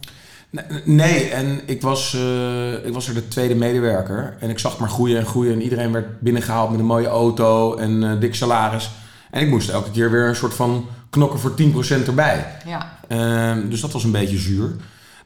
Nee, 0.84 1.28
en 1.28 1.60
ik 1.66 1.82
was, 1.82 2.14
uh, 2.14 2.86
ik 2.86 2.92
was 2.92 3.08
er 3.08 3.14
de 3.14 3.28
tweede 3.28 3.54
medewerker. 3.54 4.36
En 4.40 4.50
ik 4.50 4.58
zag 4.58 4.78
maar 4.78 4.88
groeien 4.88 5.18
en 5.18 5.26
groeien. 5.26 5.52
En 5.52 5.62
iedereen 5.62 5.92
werd 5.92 6.20
binnengehaald 6.20 6.70
met 6.70 6.80
een 6.80 6.86
mooie 6.86 7.06
auto 7.06 7.76
en 7.76 8.02
uh, 8.02 8.20
dik 8.20 8.34
salaris. 8.34 8.90
En 9.30 9.40
ik 9.40 9.48
moest 9.48 9.68
elke 9.68 9.90
keer 9.90 10.10
weer 10.10 10.28
een 10.28 10.36
soort 10.36 10.54
van 10.54 10.86
knokken 11.10 11.38
voor 11.38 11.54
10% 12.02 12.06
erbij. 12.06 12.46
Ja. 12.66 12.98
Uh, 13.08 13.70
dus 13.70 13.80
dat 13.80 13.92
was 13.92 14.04
een 14.04 14.10
beetje 14.10 14.38
zuur. 14.38 14.76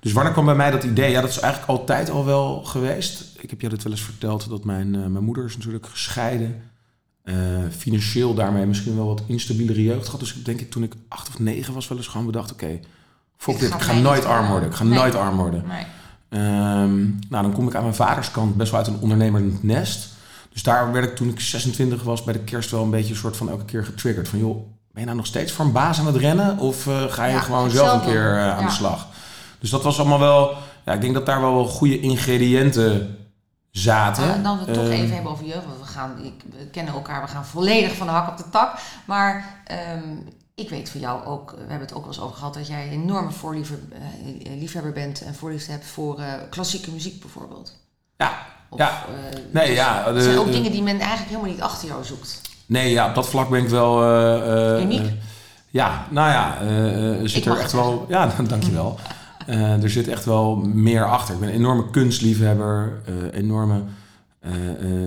Dus 0.00 0.12
wanneer 0.12 0.32
kwam 0.32 0.44
bij 0.44 0.54
mij 0.54 0.70
dat 0.70 0.84
idee? 0.84 1.10
Ja, 1.10 1.20
dat 1.20 1.30
is 1.30 1.38
eigenlijk 1.38 1.72
altijd 1.72 2.10
al 2.10 2.25
wel 2.25 2.64
geweest. 2.64 3.25
Ik 3.40 3.50
heb 3.50 3.60
je 3.60 3.69
dat 3.69 3.82
wel 3.82 3.92
eens 3.92 4.02
verteld 4.02 4.48
dat 4.48 4.64
mijn, 4.64 4.94
uh, 4.94 5.06
mijn 5.06 5.25
moeder 5.25 5.44
is 5.44 5.56
natuurlijk 5.56 5.86
gescheiden. 5.86 6.62
financieel 7.78 8.34
daarmee 8.34 8.66
misschien 8.66 8.96
wel 8.96 9.06
wat 9.06 9.22
instabielere 9.26 9.82
jeugd 9.82 10.04
gehad. 10.04 10.20
Dus 10.20 10.34
ik 10.34 10.44
denk 10.44 10.60
ik 10.60 10.70
toen 10.70 10.82
ik 10.82 10.94
acht 11.08 11.28
of 11.28 11.38
negen 11.38 11.75
was 11.75 11.88
wel 11.88 11.98
eens 11.98 12.06
gewoon 12.06 12.26
bedacht... 12.26 12.52
oké, 12.52 12.64
okay, 12.64 12.80
Fuck 13.38 13.58
dit, 13.58 13.75
ik 13.75 13.81
ga 13.81 13.93
nooit 13.93 14.25
arm 14.25 14.49
worden. 14.49 14.69
Ik 14.69 14.75
ga 14.75 14.85
nee. 14.85 14.99
nooit 14.99 15.14
arm 15.14 15.37
worden. 15.37 15.64
Nee. 15.67 15.87
Um, 16.31 17.19
nou, 17.29 17.43
dan 17.43 17.52
kom 17.52 17.69
ik 17.69 17.75
aan 17.75 17.82
mijn 17.82 17.94
vaders 17.94 18.31
kant 18.31 18.56
best 18.56 18.70
wel 18.70 18.81
uit 18.81 18.88
een 18.88 19.00
ondernemerend 19.00 19.62
nest. 19.62 20.08
Dus 20.52 20.62
daar 20.62 20.93
werd 20.93 21.05
ik 21.05 21.17
toen 21.17 21.29
ik 21.29 21.40
26 21.40 22.02
was 22.02 22.25
bij 22.25 22.32
de 22.32 22.38
kerst 22.38 22.70
wel 22.70 22.82
een 22.82 22.90
beetje 22.90 23.11
een 23.11 23.19
soort 23.19 23.37
van 23.37 23.50
elke 23.50 23.64
keer 23.64 23.85
getriggerd. 23.85 24.29
Van 24.29 24.38
joh, 24.38 24.56
ben 24.93 25.00
je 25.00 25.05
nou 25.05 25.17
nog 25.17 25.26
steeds 25.26 25.52
voor 25.52 25.64
een 25.64 25.73
baas 25.73 25.99
aan 25.99 26.06
het 26.06 26.17
rennen? 26.17 26.58
Of 26.58 26.87
uh, 26.87 27.02
ga 27.02 27.25
je 27.25 27.32
ja, 27.32 27.40
gewoon 27.40 27.70
zelf 27.70 27.93
een 27.93 28.08
keer 28.08 28.35
uh, 28.35 28.52
aan 28.55 28.61
ja. 28.61 28.67
de 28.67 28.73
slag? 28.73 29.06
Dus 29.58 29.70
dat 29.70 29.82
was 29.82 29.99
allemaal 29.99 30.19
wel... 30.19 30.56
Ja, 30.85 30.93
ik 30.93 31.00
denk 31.00 31.14
dat 31.14 31.26
daar 31.26 31.40
wel, 31.40 31.55
wel 31.55 31.67
goede 31.67 32.00
ingrediënten 32.00 33.17
zaten. 33.70 34.43
Dan 34.43 34.58
we 34.58 34.64
het 34.64 34.75
toch 34.75 34.85
Ehm, 34.85 34.93
even 34.93 35.14
hebben 35.14 35.32
over 35.32 35.44
jeugd. 35.44 35.64
Want 35.64 35.79
we, 35.81 35.87
gaan, 35.87 36.25
ik, 36.25 36.44
we 36.58 36.67
kennen 36.67 36.94
elkaar, 36.94 37.23
we 37.23 37.29
gaan 37.29 37.44
volledig 37.44 37.96
van 37.96 38.06
de 38.06 38.12
hak 38.12 38.29
op 38.29 38.37
de 38.37 38.50
tak. 38.50 38.79
Maar 39.05 39.62
um, 39.96 40.29
ik 40.58 40.70
weet 40.70 40.90
van 40.90 41.00
jou 41.00 41.25
ook, 41.25 41.50
we 41.50 41.56
hebben 41.58 41.81
het 41.81 41.93
ook 41.94 42.00
wel 42.05 42.12
eens 42.12 42.20
over 42.20 42.37
gehad, 42.37 42.55
dat 42.55 42.66
jij 42.66 42.87
een 42.87 42.93
enorme 43.02 43.31
voorliefhebber 43.31 43.99
uh, 44.46 44.58
liefhebber 44.60 44.93
bent 44.93 45.20
en 45.22 45.34
voorliefde 45.34 45.72
hebt 45.72 45.87
voor 45.87 46.19
uh, 46.20 46.25
klassieke 46.50 46.90
muziek 46.90 47.20
bijvoorbeeld. 47.20 47.76
Ja, 48.16 48.47
Of, 48.68 48.78
ja. 48.78 49.04
uh, 49.11 49.38
Nee, 49.52 49.73
ja. 49.73 50.12
De- 50.12 50.23
zijn 50.23 50.38
ook 50.38 50.52
dingen 50.52 50.73
die 50.73 50.82
men 50.82 50.99
eigenlijk 50.99 51.28
helemaal 51.30 51.50
niet 51.50 51.61
achter 51.61 51.88
jou 51.88 52.04
zoekt. 52.04 52.40
Nee, 52.66 52.90
ja, 52.90 53.09
op 53.09 53.14
dat 53.14 53.28
vlak 53.28 53.49
ben 53.49 53.62
ik 53.62 53.68
wel... 53.68 54.02
eh, 54.02 54.75
eh, 54.76 54.82
Uniek. 54.82 55.00
eh, 55.06 55.12
ja, 55.71 56.06
nou 56.11 56.30
ja, 56.30 56.61
eh, 56.61 56.68
eh, 56.88 57.21
er 57.23 57.28
zit 57.28 57.47
Ik 57.47 57.52
er 57.52 57.59
echt 57.59 57.73
wel... 57.73 58.04
Ja, 58.09 58.32
dankjewel. 58.49 58.99
Eh 59.47 59.82
er 59.82 59.90
zit 59.90 60.09
echt 60.09 60.25
wel 60.25 60.56
meer 60.56 61.04
achter. 61.11 61.35
Ik 61.35 61.40
ben 61.40 61.49
een 61.49 61.54
enorme 61.54 61.90
kunstliefhebber, 61.90 63.00
eh, 63.06 63.38
enorme 63.38 63.82
eh, 64.40 64.52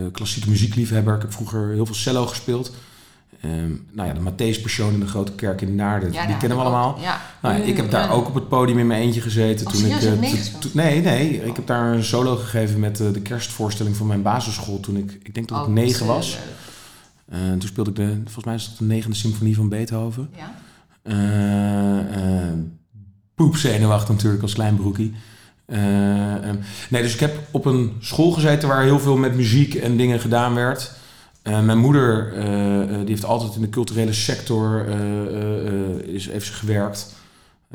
eh, 0.06 0.12
klassieke 0.12 0.50
muziekliefhebber. 0.50 1.16
Ik 1.16 1.22
heb 1.22 1.34
vroeger 1.34 1.70
heel 1.70 1.86
veel 1.86 1.96
cello 1.96 2.25
gespeeld. 2.28 2.72
Ehm, 3.42 3.72
nou 3.92 4.08
ja, 4.08 4.14
de 4.14 4.20
Matthäus-persoon 4.32 4.94
in 4.94 5.00
de 5.00 5.08
Grote 5.08 5.32
Kerk 5.32 5.62
in 5.62 5.76
Naarden, 5.76 6.12
Ja, 6.14 6.26
die 6.26 6.38
kennen 6.38 6.58
we 6.58 6.64
allemaal. 6.64 6.90
ook- 6.96 7.02
Ja. 7.02 7.22
Nou, 7.42 7.56
ja, 7.58 7.64
ik 7.64 7.78
heb 7.78 7.92
daar 7.92 8.08
Ja. 8.08 8.14
ook 8.14 8.28
op 8.28 8.34
het 8.36 8.50
podium 8.50 8.78
in 8.80 8.88
mijn 8.88 9.02
eentje 9.02 9.22
gezeten. 9.22 9.66
Oh, 9.68 9.74
toen 9.74 9.86
ik, 9.86 9.92
eh, 10.02 10.74
nee, 10.74 11.02
nee. 11.02 11.44
Ik 11.46 11.56
heb 11.56 11.68
daar 11.68 11.94
een 11.94 12.04
solo 12.04 12.36
gegeven 12.36 12.80
met 12.80 13.00
eh, 13.00 13.14
de 13.14 13.22
kerstvoorstelling 13.22 13.96
van 13.96 14.08
mijn 14.08 14.22
basisschool 14.22 14.80
toen 14.80 14.98
ik, 14.98 15.12
ik 15.24 15.34
denk 15.34 15.48
dat 15.48 15.58
ik 15.60 15.66
Oh, 15.66 15.74
negen 15.74 16.06
was. 16.06 16.38
eh, 17.30 17.38
toen 17.50 17.62
speelde 17.62 17.90
ik 17.90 17.96
de, 17.96 18.14
volgens 18.24 18.46
mij 18.46 18.56
is 18.56 18.68
dat 18.70 18.78
de 18.78 18.84
negende 18.84 19.16
symfonie 19.16 19.56
van 19.56 19.70
Beethoven. 19.70 20.30
Ja. 20.38 20.52
Poepzenuwachtig 23.36 24.10
natuurlijk 24.10 24.42
als 24.44 24.54
klein 24.54 24.76
broekie. 24.76 25.14
Eh, 25.66 26.36
eh, 26.50 26.56
nee, 26.90 27.02
dus 27.02 27.14
ik 27.14 27.20
heb 27.20 27.36
op 27.52 27.66
een 27.66 27.92
school 28.00 28.32
gezeten 28.32 28.68
waar 28.70 28.84
heel 28.84 29.00
veel 29.00 29.18
met 29.18 29.36
muziek 29.36 29.74
en 29.76 29.98
dingen 29.98 30.20
gedaan 30.20 30.54
werd. 30.56 30.92
Eh, 31.42 31.62
mijn 31.62 31.78
moeder 31.78 32.34
eh, 32.34 32.82
eh, 32.82 32.90
die 33.00 33.08
heeft 33.08 33.26
altijd 33.26 33.56
in 33.56 33.62
de 33.62 33.70
culturele 33.70 34.14
sector 34.14 34.86
is, 36.06 36.30
heeft 36.30 36.46
ze 36.46 36.54
gewerkt. 36.54 37.14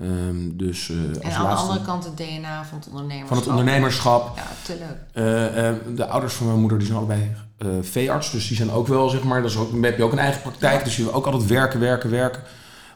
Ehm, 0.01 0.57
dus 0.57 0.89
En 1.21 1.33
aan 1.33 1.49
de 1.49 1.55
andere 1.55 1.83
kant 1.83 2.05
het 2.05 2.17
DNA 2.17 2.65
van 2.65 2.79
het 2.79 2.89
ondernemerschap. 2.89 3.29
van 3.29 3.37
het 3.37 3.47
ondernemerschap. 3.47 4.37
Ja, 4.37 4.47
te 4.63 4.79
leuk. 4.79 5.97
De 5.97 6.07
ouders 6.07 6.35
van 6.35 6.47
mijn 6.47 6.59
moeder 6.61 6.79
die 6.79 6.87
zijn 6.87 6.99
allebei 6.99 7.33
veearts, 7.81 8.31
dus 8.31 8.49
die 8.49 8.57
zijn 8.57 8.71
ook 8.71 8.87
wel, 8.87 9.09
zeg 9.09 9.23
maar, 9.23 9.43
dat 9.43 9.51
is 9.51 9.57
ook, 9.57 9.71
dan 9.71 9.83
heb 9.83 9.97
je 9.97 10.03
ook 10.03 10.13
een 10.13 10.19
eigen 10.19 10.43
praktijk, 10.43 10.85
dus 10.85 10.97
je 10.97 11.03
wil 11.03 11.13
ook 11.13 11.27
altijd 11.27 11.47
werken, 11.47 11.81
werken, 11.81 12.11
werken. 12.11 12.43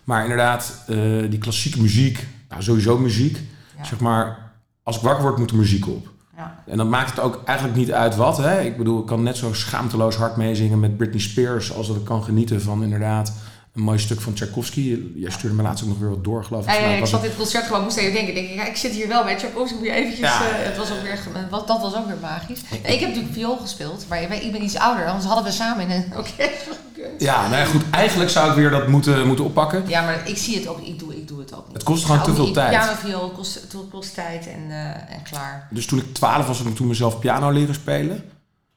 Maar 0.04 0.22
inderdaad, 0.22 0.84
die 1.28 1.38
klassieke 1.38 1.80
muziek, 1.80 2.26
nou, 2.48 2.62
sowieso 2.62 2.98
muziek, 2.98 3.38
Ja. 3.76 3.84
zeg 3.84 4.00
maar, 4.00 4.52
als 4.82 4.96
ik 4.96 5.02
wakker 5.02 5.22
word 5.22 5.38
moet 5.38 5.50
er 5.50 5.56
muziek 5.56 5.88
op. 5.88 6.08
Ja. 6.40 6.54
En 6.66 6.76
dan 6.76 6.88
maakt 6.88 7.10
het 7.10 7.20
ook 7.20 7.40
eigenlijk 7.44 7.78
niet 7.78 7.92
uit 7.92 8.16
wat, 8.16 8.36
hè. 8.38 8.60
Ik 8.60 8.76
bedoel, 8.76 9.00
ik 9.00 9.06
kan 9.06 9.22
net 9.22 9.36
zo 9.36 9.52
schaamteloos 9.52 10.16
hard 10.16 10.36
meezingen 10.36 10.80
met 10.80 10.96
Britney 10.96 11.20
Spears 11.20 11.74
als 11.74 11.86
dat 11.86 11.96
ik 11.96 12.04
kan 12.04 12.22
genieten 12.22 12.62
van 12.62 12.82
inderdaad 12.82 13.32
een 13.74 13.82
mooi 13.82 13.98
stuk 13.98 14.20
van 14.20 14.32
Tchaikovsky. 14.32 14.98
Jij 15.14 15.30
stuurde 15.30 15.56
me 15.56 15.62
laatst 15.62 15.82
ook 15.84 15.90
nog 15.90 15.98
weer 15.98 16.08
wat 16.10 16.24
door, 16.24 16.44
geloof 16.44 16.64
ik. 16.64 16.70
Ja, 16.70 16.78
ja, 16.78 16.86
ik 16.96 17.06
zat 17.06 17.20
het- 17.20 17.28
dit 17.30 17.38
concert 17.38 17.64
gewoon, 17.66 17.82
moest 17.82 17.96
even 17.96 18.12
denken. 18.12 18.36
Ik 18.36 18.46
denk, 18.46 18.60
ja, 18.60 18.66
ik 18.66 18.76
zit 18.76 18.92
hier 18.92 19.08
wel 19.08 19.24
bij 19.24 19.36
Tchaikovsky, 19.36 19.76
moet 19.76 19.86
je 19.86 19.92
eventjes... 19.92 20.28
Eh, 20.28 20.38
het 20.40 20.76
was 20.76 20.90
ook 20.90 21.02
weer, 21.02 21.18
wat, 21.50 21.66
dat 21.66 21.80
was 21.80 21.94
ook 21.96 22.06
weer 22.06 22.16
magisch. 22.20 22.60
Ik 22.82 23.00
heb 23.00 23.08
natuurlijk 23.08 23.34
viool 23.34 23.56
gespeeld, 23.56 24.04
maar 24.08 24.22
ik 24.22 24.28
ben- 24.52 24.62
iets 24.64 24.76
ouder. 24.78 25.06
Anders 25.06 25.24
hadden 25.26 25.44
we 25.44 25.50
samen 25.50 25.88
in 25.88 25.90
een 25.90 26.12
orkest 26.16 26.68
gekund. 26.92 27.20
Ja, 27.20 27.42
nou 27.48 27.56
ja, 27.60 27.64
goed. 27.64 27.82
Eigenlijk 27.90 28.30
zou 28.30 28.48
ik 28.50 28.56
weer 28.56 28.70
dat 28.70 28.88
moeten, 28.88 29.26
moeten 29.26 29.44
oppakken. 29.44 29.84
Ja, 29.86 30.02
maar 30.04 30.22
ik 30.28 30.36
zie 30.36 30.56
het 30.56 30.68
ook, 30.68 30.80
ik 30.80 30.98
doe 30.98 31.19
het 31.50 31.58
ook 31.58 31.64
niet. 31.66 31.74
Het 31.76 31.82
kost 31.82 32.04
gewoon 32.04 32.22
te 32.22 32.34
veel 32.34 32.52
tijd. 32.52 32.70
Piano, 32.70 32.92
viool 32.96 33.30
kost, 33.30 33.54
het 33.54 33.74
kost 33.90 34.14
tijd 34.14 34.46
en, 34.46 34.70
eh, 34.70 35.14
en 35.14 35.22
klaar. 35.30 35.68
Dus 35.70 35.86
toen 35.86 35.98
ik 35.98 36.14
12 36.14 36.46
was, 36.46 36.58
heb 36.58 36.66
ik 36.66 36.76
toen 36.76 36.86
mezelf 36.86 37.18
piano 37.18 37.50
leren 37.50 37.74
spelen. 37.74 38.24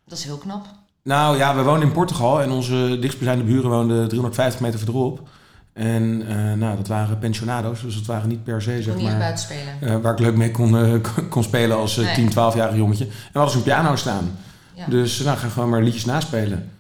Dat 0.08 0.18
is 0.18 0.24
heel 0.24 0.38
knap. 0.38 0.66
Nou 1.04 1.38
ja, 1.38 1.56
we 1.56 1.64
woonden 1.64 1.88
in 1.88 1.94
Portugal 1.94 2.42
en 2.42 2.52
onze 2.52 2.98
dichtstbijzijnde 3.02 3.44
buren 3.54 3.70
woonden 3.70 4.08
350 4.08 4.62
meter 4.62 4.80
verderop. 4.80 5.28
En 5.74 6.24
eh, 6.28 6.54
nou, 6.54 6.78
dat 6.78 6.88
waren 6.88 7.20
pensionado's, 7.20 7.82
dus 7.82 7.96
dat 7.96 8.06
waren 8.06 8.30
niet 8.30 8.44
per 8.44 8.62
se, 8.62 8.82
zeg 8.84 8.96
niet 8.96 9.04
maar, 9.04 9.18
buiten 9.18 9.44
spelen. 9.44 9.78
eh, 9.82 10.02
waar 10.02 10.14
ik 10.14 10.20
leuk 10.20 10.36
mee 10.36 10.52
kon, 10.52 11.02
kon- 11.30 11.44
spelen 11.44 11.78
als 11.78 11.96
Nee. 11.96 12.14
10, 12.16 12.30
12-jarig 12.32 12.76
jongetje. 12.76 13.06
En 13.06 13.12
we 13.12 13.38
hadden 13.40 13.54
zo'n 13.54 13.64
piano 13.64 13.96
staan. 13.96 14.38
Ja, 14.74 14.86
Dus 14.86 15.20
nou, 15.20 15.38
ga 15.38 15.48
gewoon 15.48 15.70
maar 15.70 15.82
liedjes 15.84 16.06
naspelen. 16.06 16.72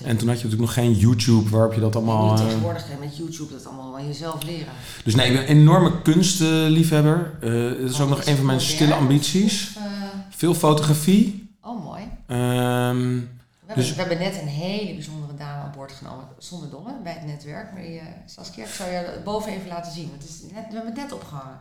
Ja 0.00 0.06
En 0.06 0.16
toen 0.16 0.28
had 0.28 0.40
je 0.40 0.44
natuurlijk 0.44 0.60
nog 0.60 0.72
geen 0.72 0.92
YouTube 0.92 1.50
waarop 1.50 1.72
je 1.74 1.80
dat 1.80 1.96
allemaal... 1.96 2.24
nu 2.34 2.40
eh, 2.40 2.46
tegenwoordig 2.46 2.84
hè, 2.88 2.96
met 3.00 3.16
YouTube 3.16 3.52
dat 3.52 3.66
allemaal 3.66 3.92
van 3.92 4.06
jezelf 4.06 4.42
leren. 4.42 4.72
dus 5.04 5.14
nee, 5.14 5.26
ik 5.26 5.32
ben 5.32 5.42
een 5.42 5.48
enorme 5.48 6.02
kunstliefhebber. 6.02 7.32
Eh 7.40 7.80
dat 7.80 7.90
is 7.90 8.00
ook 8.00 8.08
nog 8.08 8.26
een 8.26 8.36
van 8.36 8.46
mijn 8.46 8.60
stille 8.60 8.94
ambities. 8.94 9.72
Of, 9.76 9.82
eh, 9.82 9.90
Veel 10.30 10.54
fotografie. 10.54 11.48
oh, 11.62 11.84
mooi. 11.84 12.02
Ehm, 12.26 13.20
We 13.64 13.78
hebben, 13.78 13.84
Dus- 13.84 13.94
we 13.94 14.00
hebben 14.00 14.18
net 14.18 14.40
een 14.42 14.48
hele 14.48 14.94
bijzondere 14.94 15.34
dame 15.34 15.62
aan 15.62 15.72
boord 15.76 15.92
genomen, 15.92 16.24
zonder 16.38 16.70
dolle, 16.70 16.92
bij 17.02 17.12
het 17.12 17.26
netwerk. 17.26 17.72
Maar 17.72 17.82
die, 17.82 18.00
Saskia, 18.26 18.64
ik 18.64 18.70
zou 18.70 18.90
je 18.90 19.20
boven 19.24 19.52
even 19.52 19.68
laten 19.68 19.92
zien. 19.92 20.08
Want 20.10 20.22
het 20.22 20.30
is 20.30 20.40
net, 20.40 20.50
we 20.68 20.74
hebben 20.74 20.92
het 20.92 21.02
net 21.02 21.12
opgehangen. 21.12 21.56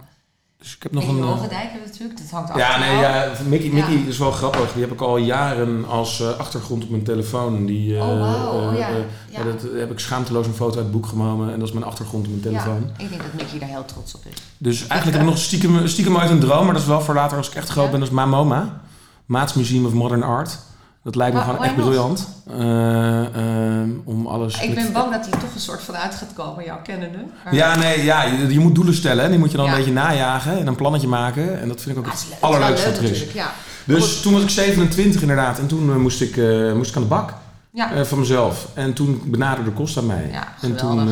Dus 0.61 0.75
ik 0.75 0.83
heb 0.83 0.91
nog 0.91 1.07
een... 1.07 1.23
eh, 1.23 1.41
we 1.41 1.79
natuurlijk, 1.85 2.17
dat 2.19 2.29
hangt 2.29 2.55
Ja, 2.55 2.67
achter 2.67 2.79
nee, 2.79 2.97
ja, 2.99 3.31
Mickey, 3.47 3.69
Mickey 3.69 3.93
Ja. 3.97 4.07
is 4.07 4.17
wel 4.17 4.31
grappig. 4.31 4.71
Die 4.73 4.81
heb 4.81 4.91
ik 4.91 5.01
al 5.01 5.17
jaren 5.17 5.85
als 5.87 6.19
eh, 6.21 6.37
achtergrond 6.39 6.83
op 6.83 6.89
mijn 6.89 7.03
telefoon. 7.03 7.65
Die, 7.65 7.97
eh, 7.97 8.01
Oh, 8.07 8.53
oh, 8.53 8.71
eh, 8.71 8.77
ja. 8.79 8.87
eh, 8.87 8.93
Ja. 9.29 9.39
ja, 9.39 9.43
dat 9.43 9.61
heb 9.75 9.91
ik 9.91 9.99
schaamteloos 9.99 10.47
een 10.47 10.53
foto 10.53 10.75
uit 10.75 10.83
het 10.83 10.91
boek 10.91 11.05
genomen. 11.05 11.53
En 11.53 11.59
dat 11.59 11.67
is 11.67 11.73
mijn 11.73 11.85
achtergrond 11.85 12.25
op 12.25 12.29
mijn 12.29 12.41
telefoon. 12.43 12.91
Ja, 12.97 13.03
ik 13.03 13.09
denk 13.09 13.21
dat 13.21 13.33
Mickey 13.33 13.59
daar 13.59 13.69
heel 13.69 13.85
trots 13.85 14.15
op 14.15 14.21
is. 14.25 14.35
Dus 14.57 14.87
eigenlijk 14.87 15.11
heb 15.11 15.27
ik 15.27 15.33
nog 15.33 15.37
stiekem, 15.43 15.87
stiekem 15.87 16.17
uit 16.17 16.29
een 16.29 16.39
droom. 16.39 16.63
Maar 16.65 16.73
dat 16.73 16.81
is 16.81 16.87
wel 16.87 17.01
voor 17.01 17.13
later 17.15 17.37
als 17.37 17.49
ik 17.49 17.55
echt 17.55 17.69
groot 17.69 17.85
Ja. 17.85 17.91
ben. 17.91 17.99
Dat 17.99 18.09
is 18.09 18.15
MAMOMA. 18.15 18.81
Maats 19.25 19.53
Museum 19.53 19.85
of 19.85 19.93
Modern 19.93 20.23
Art. 20.23 20.59
Dat 21.03 21.15
lijkt 21.15 21.35
me 21.35 21.41
gewoon 21.41 21.63
echt 21.63 21.75
briljant. 21.75 22.27
Eh, 22.49 23.35
ehm, 23.35 23.89
om 24.03 24.27
alles... 24.27 24.61
Ik 24.61 24.75
ben 24.75 24.91
bang 24.91 25.11
dat 25.11 25.27
hij 25.29 25.39
toch 25.39 25.53
een 25.53 25.59
soort 25.59 25.81
van 25.81 25.95
uit 25.95 26.15
gaat 26.15 26.33
komen, 26.33 26.63
jouw 26.63 26.81
kennende. 26.83 27.17
Ja, 27.51 27.75
nee, 27.75 28.03
ja, 28.03 28.23
je, 28.23 28.59
moet 28.59 28.75
doelen 28.75 28.93
stellen. 28.93 29.23
En 29.23 29.29
die 29.29 29.39
moet 29.39 29.51
je 29.51 29.57
dan 29.57 29.69
een 29.69 29.75
beetje 29.75 29.91
najagen. 29.91 30.59
En 30.59 30.67
een 30.67 30.75
plannetje 30.75 31.07
maken. 31.07 31.61
En 31.61 31.67
dat 31.67 31.81
vind 31.81 31.97
ik 31.97 32.05
ook 32.05 32.11
Ah, 32.11 32.19
het 32.19 32.41
allerleukste 32.41 32.89
er. 32.89 33.51
Dus 33.83 34.21
toen 34.21 34.33
was 34.33 34.41
ik 34.41 34.49
27 34.49 35.21
inderdaad. 35.21 35.59
En 35.59 35.67
toen 35.67 35.89
eh, 35.89 35.95
moest, 35.95 36.21
ik, 36.21 36.37
eh, 36.37 36.73
moest 36.73 36.89
ik 36.89 36.95
aan 36.95 37.01
de 37.01 37.07
bak. 37.07 37.33
Ja, 37.73 37.91
eh, 37.91 38.03
van 38.03 38.19
mezelf. 38.19 38.67
En 38.73 38.93
toen 38.93 39.21
benaderde 39.25 39.73
Costa 39.73 40.01
mij. 40.01 40.29
Ja, 40.31 40.47
en 40.61 40.75
toen, 40.77 40.99
eh, 40.99 41.05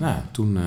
nou, 0.00 0.14
toen 0.30 0.56
eh, 0.56 0.62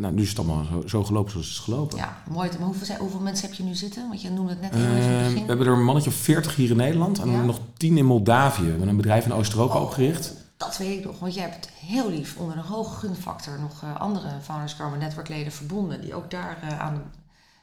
nou, 0.00 0.14
nu 0.14 0.22
is 0.22 0.28
het 0.28 0.38
allemaal 0.38 0.64
zo, 0.64 0.82
zo 0.88 1.04
gelopen 1.04 1.30
zoals 1.30 1.46
het 1.46 1.56
is 1.56 1.62
gelopen. 1.62 1.98
ja, 1.98 2.16
mooi. 2.30 2.50
Maar 2.58 2.68
hoeveel, 2.98 3.20
mensen 3.20 3.48
heb 3.48 3.56
je 3.56 3.62
nu 3.62 3.74
zitten? 3.74 4.08
Want 4.08 4.22
je 4.22 4.30
noemde 4.30 4.50
het 4.52 4.60
net 4.60 4.74
even 4.74 4.86
in 4.88 4.94
het 4.96 5.26
we 5.26 5.32
begin. 5.32 5.46
hebben 5.48 5.66
er 5.66 5.72
een 5.72 5.84
mannetje 5.84 6.10
of 6.10 6.16
40 6.16 6.56
hier 6.56 6.70
in 6.70 6.76
Nederland. 6.76 7.18
En 7.18 7.30
Ja? 7.30 7.42
nog 7.42 7.58
10 7.76 7.98
in 7.98 8.04
Moldavië. 8.06 8.62
We 8.62 8.70
hebben 8.70 8.88
een 8.88 8.96
bedrijf 8.96 9.24
in 9.24 9.32
Oost-Europa 9.32 9.74
Oh. 9.76 9.82
opgericht. 9.82 10.32
Dat 10.56 10.76
weet 10.78 10.98
ik 10.98 11.04
nog, 11.04 11.18
want 11.18 11.34
jij 11.34 11.42
hebt 11.42 11.68
heel 11.86 12.10
lief 12.10 12.36
onder 12.36 12.56
een 12.56 12.62
hoge 12.64 12.98
gunfactor 12.98 13.58
nog 13.60 13.82
andere 13.98 14.28
Founders 14.42 14.76
Carbon 14.76 14.98
netwerkleden 14.98 15.52
verbonden. 15.52 16.00
Die 16.00 16.14
ook 16.14 16.30
daar 16.30 16.56
aan 16.78 17.02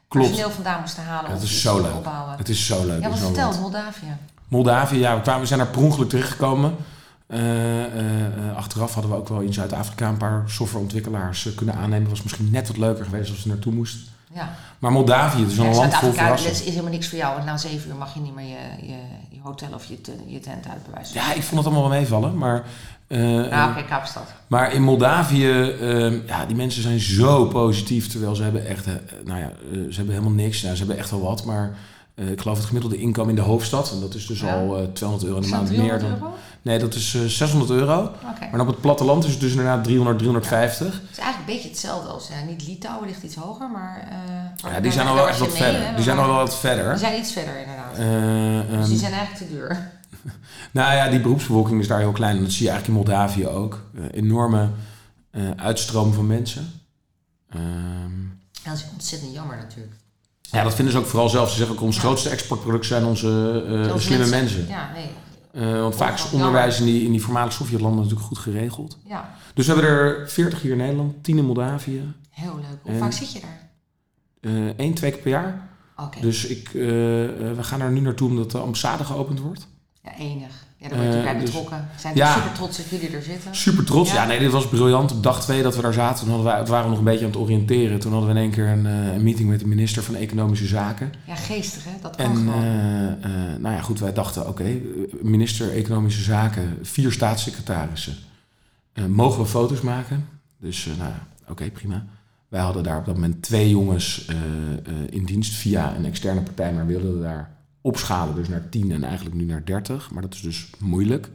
Klopt. 0.07 0.27
personeel 0.27 0.51
vandaan 0.51 0.79
moesten 0.79 1.03
halen. 1.03 1.29
Ja, 1.29 1.35
om 1.35 1.41
het 1.41 1.49
is 1.49 1.61
zo 1.61 1.75
te 1.75 1.81
leuk. 1.81 1.93
Opbouwen. 1.95 2.37
Het 2.37 2.49
is 2.49 2.65
zo 2.65 2.85
leuk. 2.85 3.01
ja, 3.01 3.09
wat 3.09 3.17
zo'n 3.17 3.27
vertel, 3.27 3.47
land. 3.49 3.59
Moldavië. 3.61 4.17
Moldavië, 4.49 4.97
ja, 4.99 5.15
we, 5.15 5.21
kwamen, 5.21 5.41
we 5.41 5.47
zijn 5.47 5.59
er 5.59 5.67
per 5.67 5.81
ongeluk 5.81 6.09
terechtgekomen. 6.09 6.75
Eh, 7.27 7.39
eh, 7.83 8.25
eh, 8.25 8.55
achteraf 8.55 8.93
hadden 8.93 9.11
we 9.11 9.17
ook 9.17 9.27
wel 9.29 9.39
in 9.39 9.53
Zuid-Afrika 9.53 10.07
een 10.07 10.17
paar 10.17 10.43
softwareontwikkelaars 10.47 11.49
kunnen 11.55 11.75
aannemen. 11.75 12.09
was 12.09 12.23
misschien 12.23 12.49
net 12.51 12.67
wat 12.67 12.77
leuker 12.77 13.05
geweest 13.05 13.29
als 13.31 13.43
we 13.43 13.49
naartoe 13.49 13.73
moesten. 13.73 14.01
Ja. 14.33 14.55
Maar 14.79 14.91
Moldavië, 14.91 15.41
het 15.41 15.51
is 15.51 15.57
een 15.57 15.63
Ja, 15.63 15.69
land 15.71 15.81
vol 15.81 15.89
Zuid-Afrika 15.91 16.21
verrassing. 16.23 16.51
dat 16.53 16.61
is 16.61 16.69
helemaal 16.69 16.91
niks 16.91 17.07
voor 17.09 17.17
jou, 17.17 17.33
want 17.33 17.45
na 17.45 17.57
zeven 17.57 17.89
uur 17.89 17.95
mag 17.95 18.13
je 18.13 18.19
niet 18.19 18.35
meer 18.35 18.47
je, 18.47 18.87
je, 18.87 18.97
je 19.29 19.39
hotel 19.43 19.69
of 19.73 19.85
je, 19.85 20.01
te- 20.01 20.11
je 20.25 20.39
tent 20.39 20.67
uit 20.67 20.85
bewijzen. 20.85 21.13
Ja, 21.15 21.33
ik 21.33 21.43
vond 21.43 21.55
het 21.63 21.65
allemaal 21.73 21.89
wel 21.89 21.99
meevallen. 21.99 22.37
Maar, 22.37 22.63
Nou, 23.07 23.71
oké, 23.71 23.83
Kaapstad. 23.83 24.33
maar 24.47 24.73
in 24.73 24.83
Moldavië, 24.83 25.51
eh, 25.81 26.27
ja, 26.27 26.45
die 26.45 26.55
mensen 26.55 26.81
zijn 26.81 26.99
zo 26.99 27.45
positief. 27.45 28.07
Terwijl 28.07 28.35
ze 28.35 28.43
hebben 28.43 28.67
echt, 28.67 28.85
nou 29.25 29.39
ja, 29.39 29.51
ze 29.71 29.95
hebben 29.95 30.13
helemaal 30.15 30.33
niks. 30.35 30.61
Nou, 30.61 30.73
ze 30.75 30.79
hebben 30.79 30.97
echt 30.97 31.09
wel 31.11 31.21
wat, 31.21 31.45
maar 31.45 31.75
eh, 32.19 32.31
ik 32.31 32.41
geloof 32.41 32.57
het 32.57 32.65
gemiddelde 32.65 32.97
inkomen 32.97 33.29
in 33.29 33.35
de 33.35 33.41
hoofdstad. 33.41 33.91
En 33.91 33.99
dat 33.99 34.13
is 34.15 34.25
dus 34.27 34.39
Ja. 34.39 34.53
al 34.55 34.77
eh, 34.77 34.83
200 34.93 35.27
euro 35.29 35.41
in 35.41 35.47
de 35.49 35.55
maand 35.55 35.69
meer 35.69 35.77
300 35.77 36.01
dan. 36.01 36.11
euro? 36.11 36.33
Nee, 36.61 36.79
dat 36.79 36.93
is 36.95 37.13
eh, 37.15 37.21
600 37.25 37.71
euro. 37.71 38.01
Oké. 38.03 38.47
Maar 38.51 38.59
op 38.59 38.67
het 38.67 38.81
platteland 38.81 39.23
is 39.25 39.31
het 39.31 39.39
dus 39.39 39.49
inderdaad 39.51 39.83
300, 39.83 40.17
350. 40.19 40.87
Het 40.87 40.93
is 41.11 41.17
eigenlijk 41.17 41.37
een 41.49 41.55
beetje 41.55 41.69
hetzelfde 41.69 42.09
als, 42.09 42.27
ja, 42.27 42.45
niet 42.47 42.67
Litouwen 42.67 43.07
ligt 43.07 43.23
iets 43.23 43.35
hoger, 43.35 43.69
maar... 43.69 44.07
eh, 44.63 44.71
Ja, 44.73 44.79
die 44.79 44.91
zijn 44.91 45.07
al 45.07 45.15
wel 45.15 45.27
echt 45.27 45.39
wat 45.39 45.57
verder. 45.57 45.95
Die 45.95 46.03
zijn 46.03 46.17
al 46.17 46.27
wel 46.27 46.35
wat 46.35 46.55
verder. 46.59 46.89
Die 46.89 46.99
zijn 46.99 47.19
iets 47.19 47.31
verder 47.31 47.59
inderdaad. 47.59 47.93
Eh, 47.97 48.69
dus 48.69 48.79
ehm, 48.79 48.89
die 48.89 48.97
zijn 48.97 49.13
eigenlijk 49.13 49.45
te 49.47 49.53
duur. 49.55 49.91
Nou 50.71 50.95
ja, 50.95 51.09
die 51.09 51.19
beroepsbevolking 51.19 51.79
is 51.81 51.87
daar 51.87 51.99
heel 51.99 52.11
klein. 52.11 52.35
En 52.37 52.43
dat 52.43 52.51
zie 52.51 52.65
je 52.65 52.71
eigenlijk 52.71 52.99
in 52.99 53.05
Moldavië 53.11 53.47
ook. 53.47 53.81
Eh, 53.95 54.03
enorme 54.11 54.69
eh, 55.31 55.41
uitstroom 55.55 56.13
van 56.13 56.27
mensen. 56.27 56.71
Ehm, 57.49 58.11
dat 58.63 58.73
is 58.75 58.85
ontzettend 58.93 59.33
jammer 59.33 59.57
natuurlijk. 59.57 59.93
Ja, 60.51 60.63
dat 60.63 60.73
vinden 60.75 60.93
ze 60.93 60.99
ook 60.99 61.05
vooral 61.05 61.29
zelf. 61.29 61.49
Ze 61.49 61.55
zeggen 61.57 61.75
ook 61.75 61.81
ons 61.81 61.97
grootste 61.99 62.29
exportproduct 62.29 62.85
zijn 62.85 63.05
onze 63.05 63.63
eh, 63.89 63.97
slimme 63.97 64.27
mensen. 64.27 64.67
Ja, 64.67 64.89
nee. 64.93 65.09
Eh, 65.51 65.79
want 65.81 65.95
vaak 65.95 66.13
is 66.13 66.21
Jammer. 66.21 66.39
onderwijs 66.39 66.79
in 66.79 66.85
die, 66.85 67.03
in 67.05 67.11
die 67.11 67.21
voormalige 67.21 67.55
Sovjetlanden 67.55 67.99
natuurlijk 67.99 68.27
goed 68.27 68.37
geregeld. 68.37 68.97
Ja, 69.05 69.35
Dus 69.53 69.67
we 69.67 69.73
hebben 69.73 69.91
er 69.91 70.29
40 70.29 70.61
hier 70.61 70.71
in 70.71 70.77
Nederland, 70.77 71.23
10 71.23 71.37
in 71.37 71.45
Moldavië. 71.45 72.13
heel 72.29 72.55
leuk. 72.55 72.79
Hoe 72.81 72.91
En- 72.91 72.99
vaak 72.99 73.11
zit 73.11 73.31
je 73.31 73.39
daar? 73.39 73.69
eh 74.41 74.77
Eén, 74.77 74.93
twee 74.93 75.11
keer 75.11 75.21
per 75.21 75.31
jaar. 75.31 75.69
Oké, 75.97 76.19
Dus 76.21 76.45
ik, 76.45 76.69
eh, 76.73 77.23
eh, 77.49 77.55
we 77.55 77.63
gaan 77.63 77.81
er 77.81 77.91
nu 77.91 77.99
naartoe 77.99 78.29
omdat 78.29 78.51
de 78.51 78.57
ambassade 78.57 79.03
geopend 79.03 79.39
wordt. 79.39 79.67
ja, 80.03 80.15
enig. 80.17 80.67
Ja, 80.81 80.87
daar 80.89 80.97
word 80.99 81.11
je 81.11 81.17
Eh, 81.17 81.23
bij 81.23 81.33
dus- 81.33 81.43
betrokken. 81.43 81.77
We 81.93 81.99
zijn 81.99 82.15
Ja. 82.15 82.33
super 82.33 82.51
trots 82.51 82.77
dat 82.77 82.89
jullie 82.89 83.09
er 83.15 83.21
zitten. 83.21 83.55
Super 83.55 83.83
trots. 83.83 84.11
Ja. 84.11 84.15
Ja. 84.21 84.27
nee, 84.27 84.39
dit 84.39 84.51
was 84.51 84.67
briljant. 84.67 85.11
Op 85.11 85.23
dag 85.23 85.41
twee 85.41 85.63
dat 85.63 85.75
we 85.75 85.81
daar 85.81 85.93
zaten, 85.93 86.19
toen 86.25 86.33
hadden 86.33 86.45
wij, 86.51 86.57
toen 86.59 86.67
waren 86.69 86.83
we 86.83 86.89
nog 86.89 86.99
een 86.99 87.05
beetje 87.05 87.25
aan 87.25 87.31
het 87.31 87.39
oriënteren. 87.39 87.99
Toen 87.99 88.11
hadden 88.11 88.29
we 88.29 88.35
in 88.35 88.41
één 88.41 88.51
keer 88.51 88.67
een, 88.67 88.85
eh, 88.85 89.13
een 89.13 89.23
meeting 89.23 89.49
met 89.49 89.59
de 89.59 89.67
minister 89.67 90.03
van 90.03 90.15
Economische 90.15 90.65
Zaken. 90.67 91.11
Ja, 91.27 91.35
geestig 91.35 91.83
hè, 91.83 91.91
dat 92.01 92.15
kan 92.15 92.25
En 92.25 92.35
gewoon. 92.35 92.53
eh, 93.21 93.29
nou 93.59 93.75
ja, 93.75 93.81
goed, 93.81 93.99
wij 93.99 94.13
dachten, 94.13 94.47
oké, 94.47 94.77
minister 95.21 95.71
Economische 95.73 96.21
Zaken, 96.21 96.77
vier 96.81 97.11
staatssecretarissen. 97.11 98.15
Mogen 99.07 99.41
we 99.41 99.47
foto's 99.47 99.81
maken? 99.81 100.27
Dus, 100.57 100.85
nou 100.85 101.09
ja, 101.09 101.27
oké, 101.47 101.69
prima. 101.71 102.05
Wij 102.47 102.61
hadden 102.61 102.83
daar 102.83 102.97
op 102.97 103.05
dat 103.05 103.13
moment 103.15 103.41
twee 103.41 103.69
jongens 103.69 104.25
in 105.09 105.25
dienst 105.25 105.53
via 105.53 105.95
een 105.95 106.05
externe 106.05 106.41
partij, 106.41 106.73
maar 106.73 106.85
wilden 106.85 107.21
daar 107.21 107.57
opschalen, 107.81 108.35
dus 108.35 108.47
naar 108.47 108.69
10 108.69 108.91
en 108.91 109.03
eigenlijk 109.03 109.35
nu 109.35 109.43
naar 109.43 109.65
30. 109.65 110.11
Maar 110.11 110.21
dat 110.21 110.33
is 110.33 110.41
dus 110.41 110.69
moeilijk. 110.79 111.29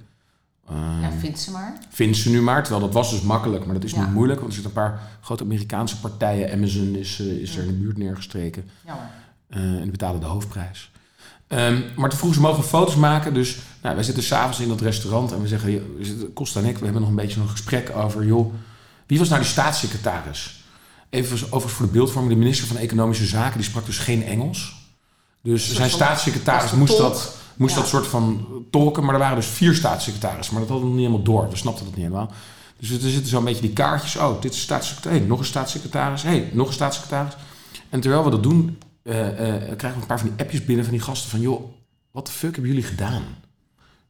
Ehm, 0.68 1.00
ja, 1.00 1.12
vind 1.12 1.38
ze 1.38 1.50
maar. 1.50 1.78
Vindt 1.90 2.16
ze 2.16 2.30
nu 2.30 2.40
maar, 2.42 2.62
terwijl 2.62 2.84
dat 2.84 2.94
was 2.94 3.10
dus 3.10 3.20
makkelijk, 3.20 3.64
maar 3.64 3.74
dat 3.74 3.84
is 3.84 3.90
Ja. 3.92 4.06
nu 4.06 4.12
moeilijk. 4.12 4.40
Want 4.40 4.52
er 4.52 4.58
zitten 4.60 4.76
een 4.82 4.88
paar 4.88 5.00
grote 5.20 5.42
Amerikaanse 5.42 6.00
partijen. 6.00 6.52
Amazon 6.52 6.94
is, 6.94 7.20
eh, 7.20 7.26
is 7.26 7.56
er 7.56 7.62
in 7.62 7.66
de 7.68 7.72
buurt 7.74 7.98
neergestreken. 7.98 8.64
Jammer. 8.86 9.06
eh, 9.48 9.60
en 9.62 9.82
die 9.82 9.90
betalen 9.90 10.20
de 10.20 10.26
hoofdprijs. 10.26 10.90
Ehm, 11.46 11.80
maar 11.96 12.08
toen 12.08 12.18
vroegen 12.18 12.40
ze, 12.40 12.46
mogen 12.46 12.64
foto's 12.64 12.96
maken? 12.96 13.34
Dus 13.34 13.56
nou, 13.82 13.94
wij 13.94 14.04
zitten 14.04 14.22
s'avonds 14.22 14.60
in 14.60 14.68
dat 14.68 14.80
restaurant 14.80 15.32
en 15.32 15.40
we 15.40 15.48
zeggen, 15.48 15.82
Costa 16.34 16.60
en 16.60 16.66
ik, 16.66 16.78
we 16.78 16.84
hebben 16.84 17.00
nog 17.02 17.10
een 17.10 17.16
beetje 17.16 17.40
een 17.40 17.48
gesprek 17.48 17.90
over, 17.96 18.24
joh, 18.26 18.54
wie 19.06 19.18
was 19.18 19.28
nou 19.28 19.40
die 19.40 19.50
staatssecretaris? 19.50 20.64
Even 21.10 21.36
overigens 21.46 21.72
voor 21.72 21.86
de 21.86 21.92
beeldvorming, 21.92 22.32
de 22.34 22.38
minister 22.38 22.66
van 22.66 22.76
Economische 22.76 23.26
Zaken, 23.26 23.58
die 23.58 23.68
sprak 23.68 23.86
dus 23.86 23.98
geen 23.98 24.22
Engels. 24.24 24.83
Dus 25.44 25.74
zijn 25.74 25.90
staatssecretaris 25.90 26.72
moest 26.72 26.98
dat, 26.98 27.36
moest 27.56 27.74
Ja. 27.74 27.80
dat 27.80 27.88
soort 27.88 28.06
van 28.06 28.46
tolken, 28.70 29.04
maar 29.04 29.14
er 29.14 29.20
waren 29.20 29.36
dus 29.36 29.46
vier 29.46 29.74
staatssecretarissen, 29.74 30.54
maar 30.54 30.62
dat 30.62 30.70
hadden 30.72 30.88
we 30.88 30.94
niet 30.96 31.06
helemaal 31.06 31.24
door. 31.24 31.50
We 31.50 31.56
snapten 31.56 31.84
dat 31.84 31.94
niet 31.94 32.04
helemaal. 32.04 32.32
Dus 32.78 32.90
er 32.90 33.10
zitten 33.10 33.26
zo'n 33.26 33.44
beetje 33.44 33.60
die 33.60 33.72
kaartjes. 33.72 34.16
Oh, 34.16 34.40
dit 34.40 34.52
is 34.54 34.60
staatssecretaris. 34.60 35.18
Hey, 35.18 35.28
nog 35.28 35.38
een 35.38 35.44
staatssecretaris. 35.44 36.22
hey, 36.22 36.50
nog 36.52 36.66
een 36.66 36.72
staatssecretaris. 36.72 37.34
En 37.88 38.00
terwijl 38.00 38.24
we 38.24 38.30
dat 38.30 38.42
doen, 38.42 38.78
eh, 39.02 39.28
eh, 39.28 39.36
krijgen 39.62 39.94
we 39.94 40.00
een 40.00 40.06
paar 40.06 40.18
van 40.18 40.28
die 40.28 40.44
appjes 40.44 40.64
binnen 40.64 40.84
van 40.84 40.94
die 40.94 41.02
gasten 41.02 41.30
van... 41.30 41.40
joh, 41.40 41.64
wat 42.10 42.26
de 42.26 42.32
fuck 42.32 42.54
hebben 42.54 42.72
jullie 42.72 42.88
gedaan? 42.88 43.22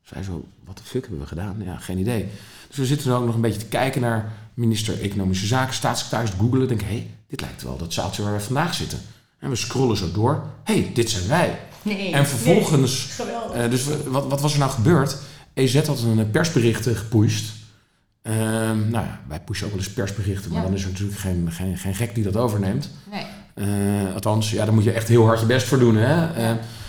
Zij 0.03 0.23
zo, 0.23 0.45
wat 0.65 0.77
de 0.77 0.83
fuck 0.85 1.03
hebben 1.03 1.21
we 1.21 1.27
gedaan? 1.27 1.57
Ja, 1.65 1.77
geen 1.77 1.99
idee. 1.99 2.29
Dus 2.69 2.77
we 2.77 2.87
zitten 2.87 3.09
dan 3.09 3.21
ook 3.21 3.27
nog 3.27 3.35
een 3.35 3.41
beetje 3.41 3.61
te 3.61 3.67
kijken 3.67 4.01
naar 4.01 4.33
minister 4.55 5.01
Economische 5.01 5.47
Zaken, 5.47 5.75
staatssecretaris, 5.75 6.31
googelen. 6.39 6.69
Denken, 6.69 6.87
hé, 6.87 6.93
hey, 6.93 7.11
dit 7.29 7.41
lijkt 7.41 7.63
wel 7.63 7.77
dat 7.77 7.93
zaaltje 7.93 8.23
waar 8.23 8.33
we 8.33 8.41
vandaag 8.41 8.75
zitten. 8.75 8.99
En 9.45 9.51
we 9.51 9.57
scrollen 9.57 9.97
zo 9.97 10.07
door. 10.13 10.43
Hé, 10.65 10.75
hey, 10.75 10.91
dit 10.95 11.11
zijn 11.11 11.29
wij. 11.29 11.59
Nee. 11.83 12.13
En 12.13 12.27
vervolgens, 12.27 13.09
eh, 13.55 13.71
dus 13.71 13.85
we- 13.85 14.03
wat, 14.11 14.27
wat 14.29 14.41
was 14.41 14.53
er 14.53 14.59
nou 14.59 14.71
gebeurd? 14.71 15.17
EZ 15.55 15.87
had 15.87 15.99
een 16.01 16.31
persbericht 16.31 16.87
eh, 16.87 16.97
gepusht. 16.97 17.45
Ehm, 18.23 18.91
nou 18.91 19.05
ja, 19.05 19.21
wij 19.29 19.41
pushen 19.41 19.67
ook 19.67 19.73
wel 19.73 19.83
eens 19.83 19.93
persberichten, 19.93 20.51
maar 20.51 20.61
Ja. 20.61 20.67
dan 20.67 20.77
is 20.77 20.83
er 20.85 20.91
natuurlijk 20.91 21.19
geen, 21.19 21.49
geen, 21.53 21.79
geen 21.79 21.95
gek 21.95 22.15
die 22.15 22.25
dat 22.25 22.37
overneemt. 22.37 22.91
Nee. 23.11 23.25
Eh, 23.55 24.15
althans, 24.15 24.51
ja, 24.51 24.65
daar 24.65 24.75
moet 24.75 24.85
je 24.85 24.93
echt 24.93 25.09
heel 25.09 25.27
hard 25.27 25.41
je 25.41 25.47
best 25.47 25.67
voor 25.67 25.79
doen. 25.79 25.97
Hè? 25.97 26.17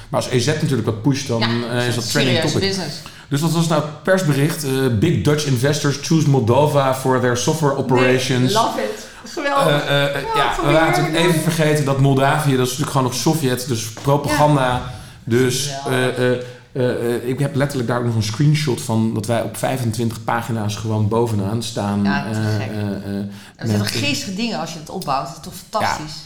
Maar 0.10 0.22
als 0.22 0.30
EZ 0.30 0.46
natuurlijk 0.46 0.86
wat 0.86 1.02
pusht, 1.02 1.28
dan 1.28 1.40
ja, 1.40 1.82
is 1.82 1.96
dat 1.96 2.12
trending 2.12 2.40
topic. 2.40 2.60
business. 2.60 3.02
Dus 3.30 3.42
wat 3.42 3.52
was 3.52 3.68
nou 3.68 3.82
het 3.82 4.04
persbericht? 4.04 4.66
Big 5.00 5.22
Dutch 5.22 5.46
investors 5.46 5.98
choose 6.02 6.30
Moldova 6.30 6.96
for 6.96 7.20
their 7.20 7.38
software 7.38 7.76
operations. 7.78 8.54
Love 8.54 8.80
it. 8.82 9.08
Geweldig. 9.30 9.86
Eh, 9.86 10.04
eh, 10.04 10.16
eh, 10.16 10.22
Ja, 10.22 10.30
ja, 10.36 10.66
we 10.66 10.72
laten 10.72 10.88
natuurlijk 10.88 11.26
ik 11.26 11.30
even 11.30 11.42
vergeten 11.42 11.86
dat 11.86 12.00
Moldavië, 12.00 12.52
dat 12.52 12.66
is 12.66 12.78
natuurlijk 12.78 12.92
gewoon 12.92 13.08
nog 13.08 13.16
Sovjet, 13.16 13.68
dus 13.68 13.90
propaganda. 13.90 14.82
Dus 15.24 15.72
ik 17.24 17.40
heb 17.40 17.56
letterlijk 17.56 17.90
daar 17.90 18.00
ook 18.00 18.06
nog 18.06 18.16
een 18.16 18.24
screenshot 18.24 18.82
van 18.82 19.14
dat 19.14 19.26
wij 19.26 19.42
op 19.42 19.58
25 19.58 20.24
pagina's 20.24 20.76
gewoon 20.76 21.08
bovenaan 21.08 21.64
staan. 21.64 22.04
Ja, 22.04 22.24
te 22.24 22.40
eh, 22.40 22.56
gek. 23.58 23.68
zijn 23.68 23.86
geestige 23.86 24.36
dingen 24.36 24.60
als 24.60 24.74
je 24.74 24.80
het 24.80 24.90
opbouwt. 24.90 25.28
Dat 25.28 25.36
is 25.36 25.44
toch 25.44 25.54
fantastisch. 25.70 26.24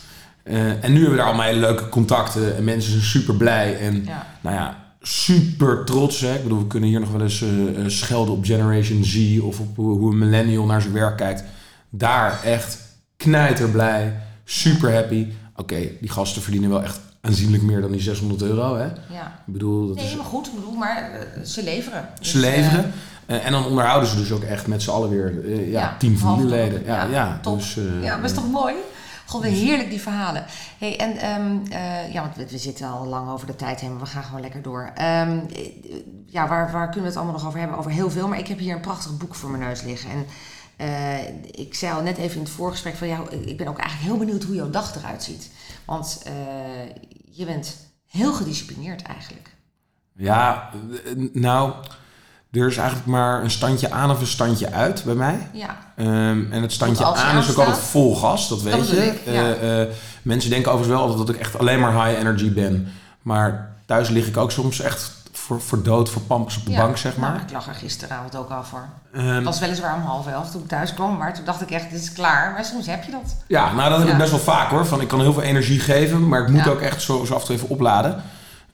en 0.81 0.91
nu 0.91 0.93
hebben 0.93 1.09
we 1.09 1.15
daar 1.15 1.25
allemaal 1.25 1.45
hele 1.45 1.59
leuke 1.59 1.89
contacten 1.89 2.55
en 2.55 2.63
mensen 2.63 2.91
zijn 2.91 3.03
super 3.03 3.35
blij. 3.35 3.79
En 3.79 4.07
nou 4.41 4.55
ja, 4.55 4.77
super 5.01 5.85
trots. 5.85 6.19
Hè? 6.19 6.35
Ik 6.35 6.43
bedoel, 6.43 6.59
we 6.59 6.67
kunnen 6.67 6.89
hier 6.89 6.99
nog 6.99 7.11
wel 7.11 7.21
eens 7.21 7.43
schelden 7.87 8.33
op 8.33 8.45
Generation 8.45 9.03
Z 9.03 9.39
of 9.41 9.59
op 9.59 9.75
hoe, 9.75 9.97
hoe 9.97 10.11
een 10.11 10.17
millennial 10.17 10.65
naar 10.65 10.81
zijn 10.81 10.93
werk 10.93 11.17
kijkt. 11.17 11.43
Daar 11.89 12.39
echt 12.43 12.88
knijterblij, 13.23 14.13
super 14.43 14.93
happy. 14.93 15.27
Oké, 15.55 15.79
die 15.99 16.09
gasten 16.09 16.41
verdienen 16.41 16.69
wel 16.69 16.83
echt 16.83 16.99
aanzienlijk 17.21 17.63
meer 17.63 17.81
dan 17.81 17.91
die 17.91 18.01
600 18.01 18.41
euro. 18.41 18.75
Hè? 18.75 18.83
Ja. 18.85 19.41
Ik 19.47 19.53
bedoel, 19.53 19.87
dat 19.87 19.95
Nee, 19.95 20.05
is, 20.05 20.15
maar 20.15 20.25
goed, 20.25 20.47
ik 20.47 20.53
bedoel, 20.53 20.73
maar 20.73 21.11
eh, 21.11 21.43
ze 21.43 21.63
leveren. 21.63 22.09
Dus, 22.19 22.31
ze 22.31 22.37
leveren. 22.37 22.91
Eh, 23.25 23.45
en 23.45 23.51
dan 23.51 23.65
onderhouden 23.65 24.09
ze 24.09 24.15
dus 24.17 24.31
ook 24.31 24.43
echt 24.43 24.67
met 24.67 24.81
z'n 24.83 24.89
allen 24.89 25.09
weer 25.09 25.45
eh, 25.45 25.71
ja, 25.71 25.79
Ja, 25.79 25.95
tien 25.97 26.17
familieleden. 26.17 26.85
Ja, 26.85 27.03
ja, 27.03 27.09
Ja, 27.09 27.39
top. 27.41 27.57
Dus, 27.57 27.77
eh, 27.77 27.83
eh, 27.97 28.03
ja, 28.03 28.15
maar 28.15 28.25
is 28.25 28.33
toch 28.33 28.51
mooi? 28.51 28.73
God, 29.25 29.41
weer 29.41 29.51
heerlijk 29.51 29.89
die 29.89 30.01
verhalen. 30.01 30.45
Hey, 30.77 30.97
en 30.99 31.17
ehm, 31.17 31.57
eh, 31.71 32.13
ja, 32.13 32.21
want 32.21 32.35
we, 32.35 32.47
we 32.49 32.57
zitten 32.57 32.87
al 32.87 33.05
lang 33.05 33.29
over 33.29 33.47
de 33.47 33.55
tijd 33.55 33.79
heen, 33.79 33.91
maar 33.91 33.99
we 33.99 34.05
gaan 34.05 34.23
gewoon 34.23 34.41
lekker 34.41 34.61
door. 34.61 34.91
Ehm, 34.95 35.39
eh, 35.55 35.71
ja, 36.25 36.47
waar, 36.47 36.71
waar 36.71 36.85
kunnen 36.85 37.01
we 37.01 37.07
het 37.07 37.15
allemaal 37.15 37.33
nog 37.33 37.47
over 37.47 37.59
hebben? 37.59 37.77
Over 37.77 37.91
heel 37.91 38.09
veel, 38.11 38.27
maar 38.27 38.39
ik 38.39 38.47
heb 38.47 38.59
hier 38.59 38.75
een 38.75 38.81
prachtig 38.81 39.17
boek 39.17 39.35
voor 39.35 39.49
mijn 39.49 39.63
neus 39.63 39.81
liggen. 39.81 40.09
En 40.09 40.25
eh, 40.79 41.27
ik 41.51 41.75
zei 41.75 41.93
al 41.93 42.01
net 42.01 42.17
even 42.17 42.35
in 42.35 42.43
het 42.43 42.51
voorgesprek 42.51 42.95
van 42.95 43.07
jou, 43.07 43.29
ik 43.29 43.57
ben 43.57 43.67
ook 43.67 43.77
eigenlijk 43.77 44.09
heel 44.09 44.25
benieuwd 44.25 44.43
hoe 44.43 44.55
jouw 44.55 44.69
dag 44.69 44.95
eruit 44.95 45.23
ziet. 45.23 45.49
Want 45.85 46.21
eh, 46.25 46.33
je 47.31 47.45
bent 47.45 47.75
heel 48.07 48.33
gedisciplineerd 48.33 49.01
eigenlijk. 49.01 49.49
Ja, 50.15 50.69
eh, 51.05 51.29
nou, 51.33 51.73
er 52.51 52.67
is 52.67 52.77
eigenlijk 52.77 53.07
maar 53.07 53.43
een 53.43 53.51
standje 53.51 53.91
aan 53.91 54.11
of 54.11 54.19
een 54.19 54.27
standje 54.27 54.71
uit 54.71 55.03
bij 55.03 55.13
mij. 55.13 55.49
Ja, 55.53 55.77
Ehm, 55.95 56.51
en 56.51 56.61
het 56.61 56.71
standje 56.71 57.05
aan 57.05 57.37
is 57.37 57.49
ook 57.49 57.57
altijd 57.57 57.77
vol 57.77 58.15
gas, 58.15 58.49
dat 58.49 58.61
weet 58.61 58.73
Dat 58.73 58.89
je. 58.89 59.05
ik, 59.05 59.19
ja. 59.25 59.87
Mensen 60.21 60.49
denken 60.49 60.71
overigens 60.71 60.99
wel 60.99 61.07
altijd 61.09 61.27
dat 61.27 61.35
ik 61.35 61.41
echt 61.41 61.57
alleen 61.57 61.79
maar 61.79 62.05
high 62.05 62.19
energy 62.19 62.53
ben. 62.53 62.87
Maar 63.21 63.75
thuis 63.85 64.09
lig 64.09 64.27
ik 64.27 64.37
ook 64.37 64.51
soms 64.51 64.79
echt 64.79 65.11
voor, 65.49 65.61
voor 65.61 65.83
dood, 65.83 66.09
voor 66.09 66.21
pampers 66.21 66.57
op 66.57 66.65
de 66.65 66.71
ja. 66.71 66.81
bank, 66.81 66.97
zeg 66.97 67.17
maar. 67.17 67.31
Nou, 67.31 67.41
ik 67.43 67.51
lag 67.51 67.67
er 67.67 67.73
gisteravond 67.73 68.35
ook 68.35 68.49
al 68.49 68.63
voor. 68.63 68.85
Ehm, 69.13 69.25
Het 69.27 69.43
was 69.43 69.59
weliswaar 69.59 69.95
om 69.95 70.01
half 70.01 70.27
elf 70.27 70.51
toen 70.51 70.61
ik 70.61 70.67
thuis 70.67 70.93
kwam, 70.93 71.17
maar 71.17 71.33
toen 71.33 71.45
dacht 71.45 71.61
ik 71.61 71.71
echt, 71.71 71.91
dit 71.91 72.01
is 72.01 72.11
klaar. 72.13 72.51
Maar 72.51 72.65
soms 72.65 72.85
heb 72.87 73.03
je 73.03 73.11
dat. 73.11 73.35
ja, 73.47 73.73
nou 73.73 73.89
dat 73.89 73.99
heb 73.99 74.07
ik 74.07 74.17
best 74.17 74.31
wel 74.31 74.39
vaak 74.39 74.69
hoor. 74.69 74.85
Van, 74.85 75.01
ik 75.01 75.07
kan 75.07 75.19
heel 75.21 75.33
veel 75.33 75.41
energie 75.41 75.79
geven, 75.79 76.27
maar 76.27 76.41
ik 76.41 76.49
moet 76.49 76.63
Ja. 76.63 76.69
ook 76.71 76.79
echt 76.81 77.01
zo, 77.01 77.25
zo 77.25 77.33
af 77.33 77.39
en 77.41 77.45
toe 77.45 77.55
even 77.55 77.69
opladen. 77.69 78.23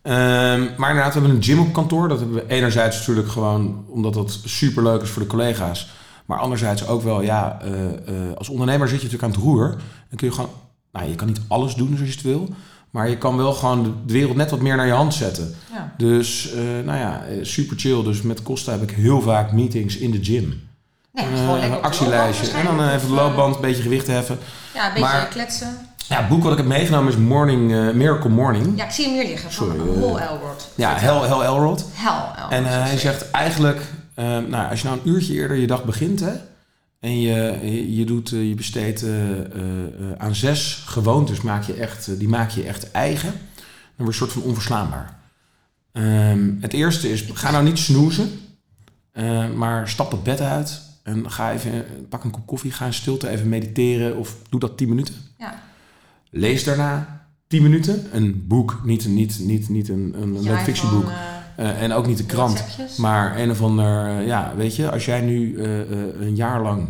Ehm, 0.02 0.62
maar 0.78 0.90
inderdaad, 0.90 1.14
we 1.14 1.20
hebben 1.20 1.38
een 1.38 1.44
gym 1.44 1.60
op 1.60 1.74
kantoor. 1.74 2.08
Dat 2.08 2.20
hebben 2.20 2.36
we 2.36 2.48
enerzijds 2.48 2.98
natuurlijk 2.98 3.30
gewoon 3.30 3.86
omdat 3.90 4.14
dat 4.14 4.40
super 4.46 4.84
leuk 4.84 5.02
is 5.02 5.10
voor 5.10 5.22
de 5.22 5.28
collega's. 5.28 5.90
Maar 6.26 6.40
anderzijds 6.40 6.88
ook 6.88 7.02
wel, 7.04 7.22
ja, 7.22 7.58
eh, 7.62 7.84
eh, 7.86 8.38
als 8.38 8.50
ondernemer 8.50 8.88
zit 8.88 9.02
je 9.02 9.06
natuurlijk 9.08 9.34
aan 9.34 9.42
het 9.42 9.50
roer. 9.50 9.70
Dan 10.10 10.18
kun 10.18 10.28
je 10.28 10.34
gewoon, 10.34 10.50
nou 10.92 11.10
je 11.10 11.16
kan 11.16 11.28
niet 11.28 11.42
alles 11.48 11.74
doen 11.76 11.88
zoals 11.98 12.10
je 12.10 12.16
het 12.16 12.26
wil. 12.26 12.50
Maar 12.96 13.10
je 13.10 13.18
kan 13.18 13.38
wel 13.38 13.54
gewoon 13.54 13.84
de- 13.84 14.14
wereld 14.14 14.36
net 14.36 14.50
wat 14.50 14.60
meer 14.60 14.76
naar 14.76 14.86
je 14.86 14.92
hand 14.92 15.14
zetten. 15.14 15.56
Ja. 15.74 15.94
Dus, 15.98 16.52
eh, 16.54 16.60
nou 16.86 16.98
ja, 17.00 17.24
eh, 17.30 17.38
super 17.42 17.78
chill. 17.80 18.04
Dus 18.04 18.22
met 18.22 18.42
Costa 18.44 18.72
heb 18.72 18.82
ik 18.82 18.92
heel 18.92 19.22
vaak 19.22 19.52
meetings 19.52 19.98
in 19.98 20.12
de 20.12 20.20
gym. 20.24 20.68
Nee, 21.14 21.26
gewoon 21.26 21.60
lekker 21.60 21.78
een 21.78 21.84
actielijstje. 21.84 22.52
En 22.58 22.66
dan 22.66 22.90
even 22.90 23.08
de 23.08 23.14
loopband, 23.14 23.56
een 23.56 23.62
beetje 23.62 23.82
gewicht 23.82 24.08
heffen. 24.08 24.38
Ja, 24.74 24.86
een 24.88 24.94
beetje 24.94 25.08
Maar- 25.10 25.28
kletsen. 25.28 25.78
Ja, 26.08 26.18
het 26.18 26.28
boek 26.28 26.44
wat 26.44 26.52
ik 26.52 26.58
heb 26.58 26.68
meegenomen 26.68 27.12
is 27.12 27.18
Morning, 27.18 27.94
Miracle 27.94 28.30
Morning. 28.30 28.78
Ja, 28.78 28.84
ik 28.86 28.92
zie 28.92 29.06
hem 29.06 29.14
hier 29.14 29.26
liggen. 29.28 29.52
Van 29.52 29.68
Sorry, 29.68 29.80
Hol 30.00 30.20
Elrod. 30.20 30.68
Ja, 30.76 30.96
Hel, 30.98 31.24
Hel 31.24 31.44
Elrod. 31.44 31.86
Hel 31.94 32.14
Elrod. 32.36 32.52
En 32.52 32.66
hij 32.66 32.88
zeg. 32.90 33.00
zegt 33.00 33.32
eigenlijk, 33.32 33.82
nou, 34.50 34.70
als 34.70 34.82
je 34.82 34.88
nou 34.88 35.00
een 35.04 35.10
uurtje 35.10 35.34
eerder 35.34 35.58
je 35.58 35.68
dag 35.68 35.84
begint, 35.84 36.20
hè, 36.20 36.32
en 37.06 37.22
je, 37.22 37.96
je, 37.96 38.06
doet, 38.06 38.32
eh, 38.32 38.48
je 38.48 38.56
besteedt 38.56 39.04
eh, 39.04 39.40
eh, 39.40 39.46
aan 40.18 40.36
zes 40.36 40.84
gewoontes, 40.86 41.42
maak 41.42 41.64
je 41.64 41.74
echt, 41.74 42.20
die 42.20 42.28
maak 42.28 42.50
je 42.50 42.64
echt 42.64 42.92
eigen, 42.92 43.32
dan 43.32 44.06
word 44.06 44.16
je 44.16 44.22
een 44.22 44.30
soort 44.30 44.32
van 44.32 44.42
onverslaanbaar. 44.42 45.20
Ehm, 45.92 46.52
het 46.60 46.74
eerste 46.74 47.12
is, 47.12 47.26
ga 47.34 47.52
nou 47.52 47.64
niet 47.64 47.78
snoezen, 47.78 48.30
maar 49.56 49.90
stap 49.90 50.12
het 50.12 50.24
bed 50.24 50.42
uit 50.42 50.82
en 51.04 51.32
ga 51.32 51.54
even, 51.54 51.86
pak 52.10 52.24
een 52.24 52.32
kop 52.32 52.46
koffie, 52.46 52.72
ga 52.72 52.86
in 52.86 52.94
stilte 52.94 53.30
even 53.30 53.50
mediteren 53.50 54.18
of 54.18 54.38
doe 54.50 54.60
dat 54.60 54.78
10 54.78 54.90
minuten. 54.90 55.16
Ja. 55.38 55.62
Lees 56.30 56.64
daarna 56.64 57.26
10 57.48 57.64
minuten 57.64 58.08
een 58.12 58.48
boek, 58.48 58.82
niet, 58.84 59.08
niet, 59.08 59.40
niet, 59.40 59.70
niet 59.70 59.90
een, 59.90 60.16
een 60.22 60.42
Jij 60.42 60.64
fictieboek. 60.64 61.04
van, 61.04 61.35
Eh, 61.56 61.82
en 61.82 61.94
ook 61.94 62.08
niet 62.08 62.18
de 62.18 62.26
krant. 62.26 62.64
Maar 62.98 63.40
een 63.40 63.52
of 63.52 63.62
ander, 63.62 64.08
eh, 64.08 64.28
ja, 64.28 64.52
weet 64.56 64.76
je, 64.76 64.92
als 64.92 65.06
jij 65.06 65.22
nu 65.22 65.58
eh, 65.64 65.80
een 66.22 66.36
jaar 66.36 66.62
lang 66.62 66.88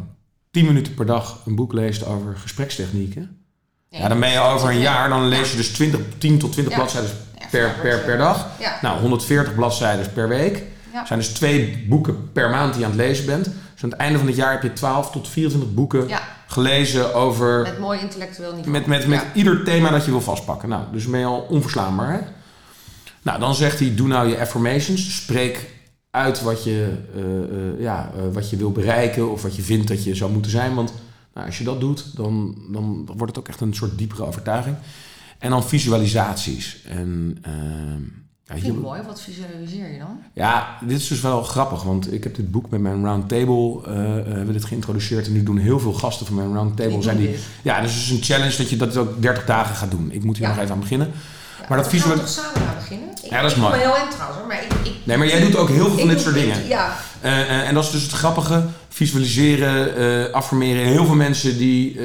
10 0.52 0.66
minuten 0.66 0.94
per 0.94 1.06
dag 1.06 1.42
een 1.46 1.56
boek 1.56 1.74
leest 1.74 2.06
over 2.06 2.36
gesprekstechnieken. 2.38 3.38
Nee, 3.90 4.02
Ja, 4.02 4.08
dan 4.08 4.20
ben 4.20 4.30
je 4.30 4.40
over 4.40 4.70
een 4.70 4.76
ja. 4.76 4.82
jaar, 4.82 5.10
dan 5.10 5.28
lees 5.28 5.52
je 5.52 5.58
dus 5.58 5.70
20, 5.70 6.00
10 6.18 6.38
tot 6.40 6.52
20 6.52 6.74
Ja. 6.74 6.80
bladzijden 6.80 7.10
Ja, 7.40 7.46
per, 7.52 7.76
per, 7.82 8.00
per 8.00 8.18
dag. 8.18 8.48
Ja. 8.60 8.78
Nou, 8.82 9.00
140 9.02 9.56
bladzijden 9.56 10.14
per 10.14 10.28
week. 10.28 10.64
Ja. 10.94 11.06
zijn 11.06 11.20
dus 11.20 11.28
twee 11.28 11.86
boeken 11.90 12.32
per 12.32 12.50
maand 12.50 12.72
die 12.74 12.80
je 12.80 12.86
aan 12.86 12.92
het 12.98 13.02
lezen 13.02 13.26
bent. 13.26 13.44
Dus 13.44 13.84
aan 13.84 13.90
het 13.90 14.00
einde 14.00 14.18
van 14.18 14.28
het 14.28 14.36
jaar 14.36 14.52
heb 14.52 14.62
je 14.64 14.74
12 14.74 15.12
tot 15.12 15.28
24 15.28 15.74
boeken 15.74 16.08
Ja, 16.08 16.20
gelezen 16.48 17.14
over... 17.16 17.62
met 17.62 17.80
mooi 17.80 18.00
intellectueel 18.00 18.54
niveau. 18.54 18.72
Met, 18.72 18.86
met, 18.86 19.08
met 19.08 19.20
Ja. 19.20 19.26
ieder 19.34 19.64
thema 19.64 19.90
dat 19.90 20.06
je 20.06 20.12
wil 20.12 20.22
vastpakken. 20.22 20.70
Nou, 20.70 20.84
dus 20.92 21.06
ben 21.06 21.20
je 21.20 21.26
al 21.26 21.46
onverslaanbaar. 21.50 22.12
Hè? 22.12 22.20
Nou, 23.26 23.40
dan 23.40 23.56
zegt 23.56 23.80
hij, 23.80 23.96
doe 23.96 24.08
nou 24.08 24.30
je 24.30 24.40
affirmations. 24.40 25.16
Spreek 25.16 25.70
uit 26.12 26.42
wat 26.42 26.64
je, 26.64 26.98
eh, 27.16 27.22
eh, 27.22 27.80
ja, 27.80 28.12
eh, 28.16 28.22
wat 28.34 28.50
je 28.50 28.58
wil 28.58 28.72
bereiken 28.72 29.32
of 29.32 29.42
wat 29.42 29.56
je 29.56 29.62
vindt 29.62 29.88
dat 29.88 30.04
je 30.04 30.16
zou 30.16 30.32
moeten 30.32 30.52
zijn. 30.52 30.76
Want 30.76 30.94
nou, 31.34 31.46
als 31.46 31.58
je 31.58 31.64
dat 31.64 31.80
doet, 31.80 32.16
dan, 32.16 32.58
dan 32.72 33.06
wordt 33.06 33.36
het 33.36 33.38
ook 33.40 33.48
echt 33.48 33.62
een 33.62 33.74
soort 33.74 33.98
diepere 33.98 34.26
overtuiging. 34.26 34.76
En 35.40 35.50
dan 35.50 35.64
visualisaties. 35.64 36.82
En, 36.88 37.38
ehm, 37.42 38.02
ja, 38.48 38.54
Vind 38.62 38.76
ik 38.76 38.82
mooi. 38.82 39.02
Wat 39.02 39.22
visualiseer 39.22 39.92
je 39.92 40.00
dan? 40.00 40.20
ja, 40.34 40.78
dit 40.88 40.98
is 41.00 41.08
dus 41.08 41.22
wel 41.22 41.44
grappig, 41.44 41.84
want 41.84 42.14
ik 42.14 42.24
heb 42.24 42.36
dit 42.36 42.52
boek 42.52 42.70
met 42.70 42.82
mijn 42.82 43.04
roundtable, 43.06 43.82
eh, 43.86 43.94
hebben 44.36 44.54
dit 44.54 44.66
geïntroduceerd 44.66 45.26
en 45.28 45.34
nu 45.34 45.44
doen 45.44 45.58
heel 45.58 45.80
veel 45.80 45.94
gasten 45.94 46.26
van 46.26 46.36
mijn 46.36 46.54
roundtable. 46.54 47.02
Zijn 47.02 47.18
die, 47.18 47.28
dit. 47.32 47.40
ja, 47.62 47.82
dus 47.82 47.94
het 47.94 48.02
is 48.04 48.10
een 48.10 48.24
challenge 48.24 48.58
dat 48.58 48.70
je 48.70 48.76
dat 48.78 48.98
ook 48.98 49.22
30 49.22 49.46
dagen 49.46 49.76
gaat 49.76 49.92
doen. 49.92 50.12
Ik 50.12 50.24
moet 50.24 50.38
hier 50.38 50.48
Ja. 50.48 50.54
nog 50.54 50.62
even 50.64 50.74
aan 50.74 50.80
beginnen. 50.80 51.12
Maar 51.70 51.78
dat 51.78 51.92
we 51.92 52.00
gaan 52.00 52.10
visual- 52.10 52.26
toch 52.26 52.30
samen 52.30 52.68
aan 52.70 52.76
beginnen? 52.76 53.10
Ik, 53.24 53.30
Ja, 53.30 53.42
dat 53.42 53.52
is 53.52 53.58
ik 53.58 53.64
mooi. 53.64 53.76
Ik 53.76 53.82
heel 53.82 53.96
eind 53.96 54.12
trouwens, 54.12 54.40
hoor, 54.40 54.48
maar 54.48 54.64
ik, 54.64 54.74
ik, 54.88 54.94
Nee, 55.04 55.18
maar 55.18 55.28
jij 55.28 55.40
doet 55.42 55.56
ook 55.56 55.70
heel 55.70 55.86
veel 55.88 55.98
van 55.98 56.08
dit 56.08 56.22
soort 56.22 56.36
dingen. 56.36 56.68
Ja, 56.68 56.96
Eh, 57.22 57.42
eh, 57.42 57.68
en 57.68 57.74
dat 57.74 57.84
is 57.84 57.92
dus 57.92 58.02
het 58.02 58.12
grappige. 58.12 58.66
Visualiseren, 58.90 59.96
eh, 60.28 60.34
affirmeren. 60.34 60.86
Heel 60.86 61.06
veel 61.06 61.16
mensen 61.16 61.58
die, 61.58 62.00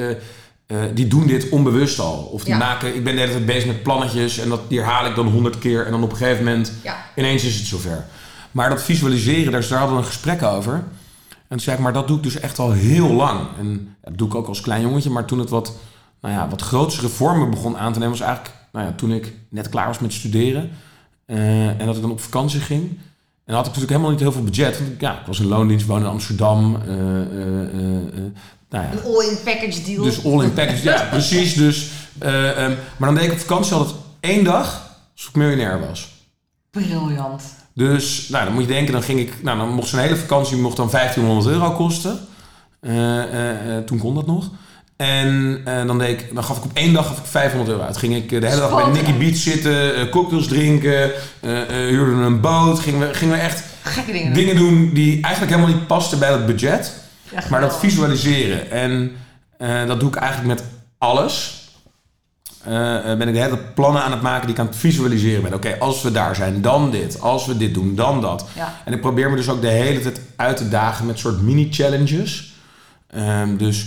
die 0.93 1.07
doen 1.07 1.27
dit 1.27 1.49
onbewust 1.49 1.99
al. 1.99 2.17
Of 2.31 2.43
die 2.43 2.53
Ja. 2.53 2.59
maken, 2.59 2.95
ik 2.95 3.03
ben 3.03 3.13
de 3.15 3.19
hele 3.19 3.31
tijd 3.33 3.45
bezig 3.45 3.65
met 3.65 3.83
plannetjes 3.83 4.37
en 4.37 4.49
dat, 4.49 4.69
die 4.69 4.79
herhaal 4.79 5.05
ik 5.05 5.15
dan 5.15 5.27
honderd 5.27 5.59
keer. 5.59 5.85
En 5.85 5.91
dan 5.91 6.03
op 6.03 6.11
een 6.11 6.17
gegeven 6.17 6.43
moment, 6.43 6.71
ja. 6.83 6.95
ineens 7.15 7.43
is 7.43 7.55
het 7.55 7.65
zover. 7.65 8.05
Maar 8.51 8.69
dat 8.69 8.83
visualiseren, 8.83 9.51
daar, 9.51 9.67
daar 9.67 9.77
hadden 9.79 9.97
we 9.97 10.01
een 10.03 10.07
gesprek 10.07 10.43
over. 10.43 10.73
En 10.73 10.83
toen 11.47 11.59
zei 11.59 11.75
ik, 11.75 11.81
maar 11.81 11.93
dat 11.93 12.07
doe 12.07 12.17
ik 12.17 12.23
dus 12.23 12.39
echt 12.39 12.59
al 12.59 12.71
heel 12.71 13.07
lang. 13.13 13.39
En 13.59 13.95
dat 14.03 14.17
doe 14.17 14.27
ik 14.27 14.35
ook 14.35 14.47
als 14.47 14.61
klein 14.61 14.81
jongetje. 14.81 15.09
Maar 15.09 15.25
toen 15.25 15.39
het 15.39 15.49
wat, 15.49 15.73
nou 16.21 16.33
ja, 16.35 16.47
wat 16.49 16.61
grootste 16.61 17.09
vormen 17.09 17.49
begon 17.49 17.77
aan 17.77 17.93
te 17.93 17.99
nemen... 17.99 18.17
was 18.17 18.27
eigenlijk 18.27 18.55
nou 18.71 18.85
ja, 18.85 18.91
toen 18.93 19.11
ik 19.11 19.33
net 19.49 19.69
klaar 19.69 19.87
was 19.87 19.99
met 19.99 20.13
studeren. 20.13 20.69
eh, 21.25 21.67
en 21.79 21.85
dat 21.85 21.95
ik 21.95 22.01
dan 22.01 22.11
op 22.11 22.21
vakantie 22.21 22.59
ging. 22.59 22.89
En 23.45 23.45
dan 23.45 23.55
had 23.55 23.65
ik 23.65 23.71
natuurlijk 23.81 23.91
helemaal 23.91 24.11
niet 24.11 24.19
heel 24.19 24.31
veel 24.31 24.43
budget. 24.43 24.79
Want 24.79 24.99
ja, 25.01 25.19
ik 25.19 25.25
was 25.25 25.39
in 25.39 25.45
loondienst, 25.45 25.85
woonde 25.85 26.05
in 26.05 26.11
Amsterdam. 26.11 26.71
nou 26.71 28.31
ja, 28.69 28.91
Een 28.91 29.03
all-in 29.03 29.37
package 29.43 29.83
deal. 29.83 30.03
dus 30.03 30.25
all 30.25 30.43
in 30.43 30.53
package. 30.53 30.83
ja, 30.83 31.07
precies. 31.11 31.53
Dus, 31.53 31.89
eh, 32.19 32.63
ehm, 32.63 32.71
maar 32.97 33.09
dan 33.09 33.15
deed 33.15 33.23
ik 33.27 33.31
op 33.31 33.37
vakantie 33.39 33.73
altijd 33.73 33.95
één 34.19 34.43
dag 34.43 34.89
alsof 35.15 35.29
ik 35.29 35.35
miljonair 35.35 35.79
was. 35.87 36.09
Briljant. 36.69 37.43
Dus 37.73 38.29
nou, 38.29 38.45
dan 38.45 38.53
moet 38.53 38.63
je 38.63 38.69
denken, 38.69 38.93
dan 38.93 39.03
ging 39.03 39.19
ik, 39.19 39.43
nou, 39.43 39.57
dan 39.57 39.69
mocht 39.73 39.87
zo'n 39.87 39.99
hele 39.99 40.15
vakantie 40.15 40.57
mocht 40.57 40.77
dan 40.77 40.89
1500 40.89 41.55
euro 41.55 41.71
kosten. 41.71 42.19
Toen 43.85 43.97
kon 43.97 44.15
dat 44.15 44.25
nog. 44.27 44.49
En 45.01 45.61
eh, 45.65 45.85
dan, 45.85 45.97
deed 45.97 46.09
ik, 46.09 46.33
dan 46.35 46.43
gaf 46.43 46.57
ik 46.57 46.63
op 46.63 46.71
één 46.73 46.93
dag 46.93 47.07
gaf 47.07 47.17
ik 47.17 47.25
500 47.25 47.71
euro 47.71 47.83
uit. 47.83 47.97
Ging 47.97 48.15
ik 48.15 48.31
eh, 48.31 48.41
de 48.41 48.47
hele 48.47 48.59
dag 48.59 48.75
bij. 48.75 48.93
Nicky 48.93 49.17
Beach 49.17 49.35
zitten, 49.35 49.95
eh, 49.95 50.09
cocktails 50.09 50.47
drinken, 50.47 51.11
eh, 51.39 51.51
huurden 51.67 52.17
een 52.17 52.39
boot. 52.39 52.79
Gingen 52.79 53.07
we, 53.07 53.13
gingen 53.13 53.35
we 53.35 53.41
echt 53.41 53.63
Gekke 53.81 54.11
dingen. 54.11 54.33
dingen 54.33 54.55
doen 54.55 54.93
die 54.93 55.21
eigenlijk 55.21 55.55
helemaal 55.55 55.75
niet 55.75 55.87
pasten 55.87 56.19
bij 56.19 56.29
dat 56.29 56.45
budget. 56.45 56.93
maar 57.49 57.61
dat 57.61 57.79
visualiseren. 57.79 58.71
En 58.71 59.11
dat 59.87 59.99
doe 59.99 60.09
ik 60.09 60.15
eigenlijk 60.15 60.47
met 60.47 60.63
alles. 60.97 61.59
Ben 63.17 63.27
ik 63.27 63.33
de 63.33 63.39
hele 63.39 63.57
plannen 63.57 64.03
aan 64.03 64.11
het 64.11 64.21
maken 64.21 64.45
die 64.45 64.55
ik 64.55 64.61
aan 64.61 64.67
het 64.67 64.75
visualiseren 64.75 65.43
ben. 65.43 65.53
Oké, 65.53 65.75
als 65.79 66.01
we 66.01 66.11
daar 66.11 66.35
zijn, 66.35 66.61
dan 66.61 66.91
dit. 66.91 67.21
Als 67.21 67.45
we 67.45 67.57
dit 67.57 67.73
doen, 67.73 67.95
dan 67.95 68.21
dat. 68.21 68.45
Ja. 68.55 68.81
En 68.85 68.93
ik 68.93 69.01
probeer 69.01 69.29
me 69.29 69.35
dus 69.35 69.49
ook 69.49 69.61
de 69.61 69.67
hele 69.67 69.99
tijd 69.99 70.21
uit 70.35 70.57
te 70.57 70.69
dagen 70.69 71.05
met 71.05 71.19
soort 71.19 71.41
mini-challenges. 71.41 72.53
Ehm, 73.07 73.57
dus 73.57 73.85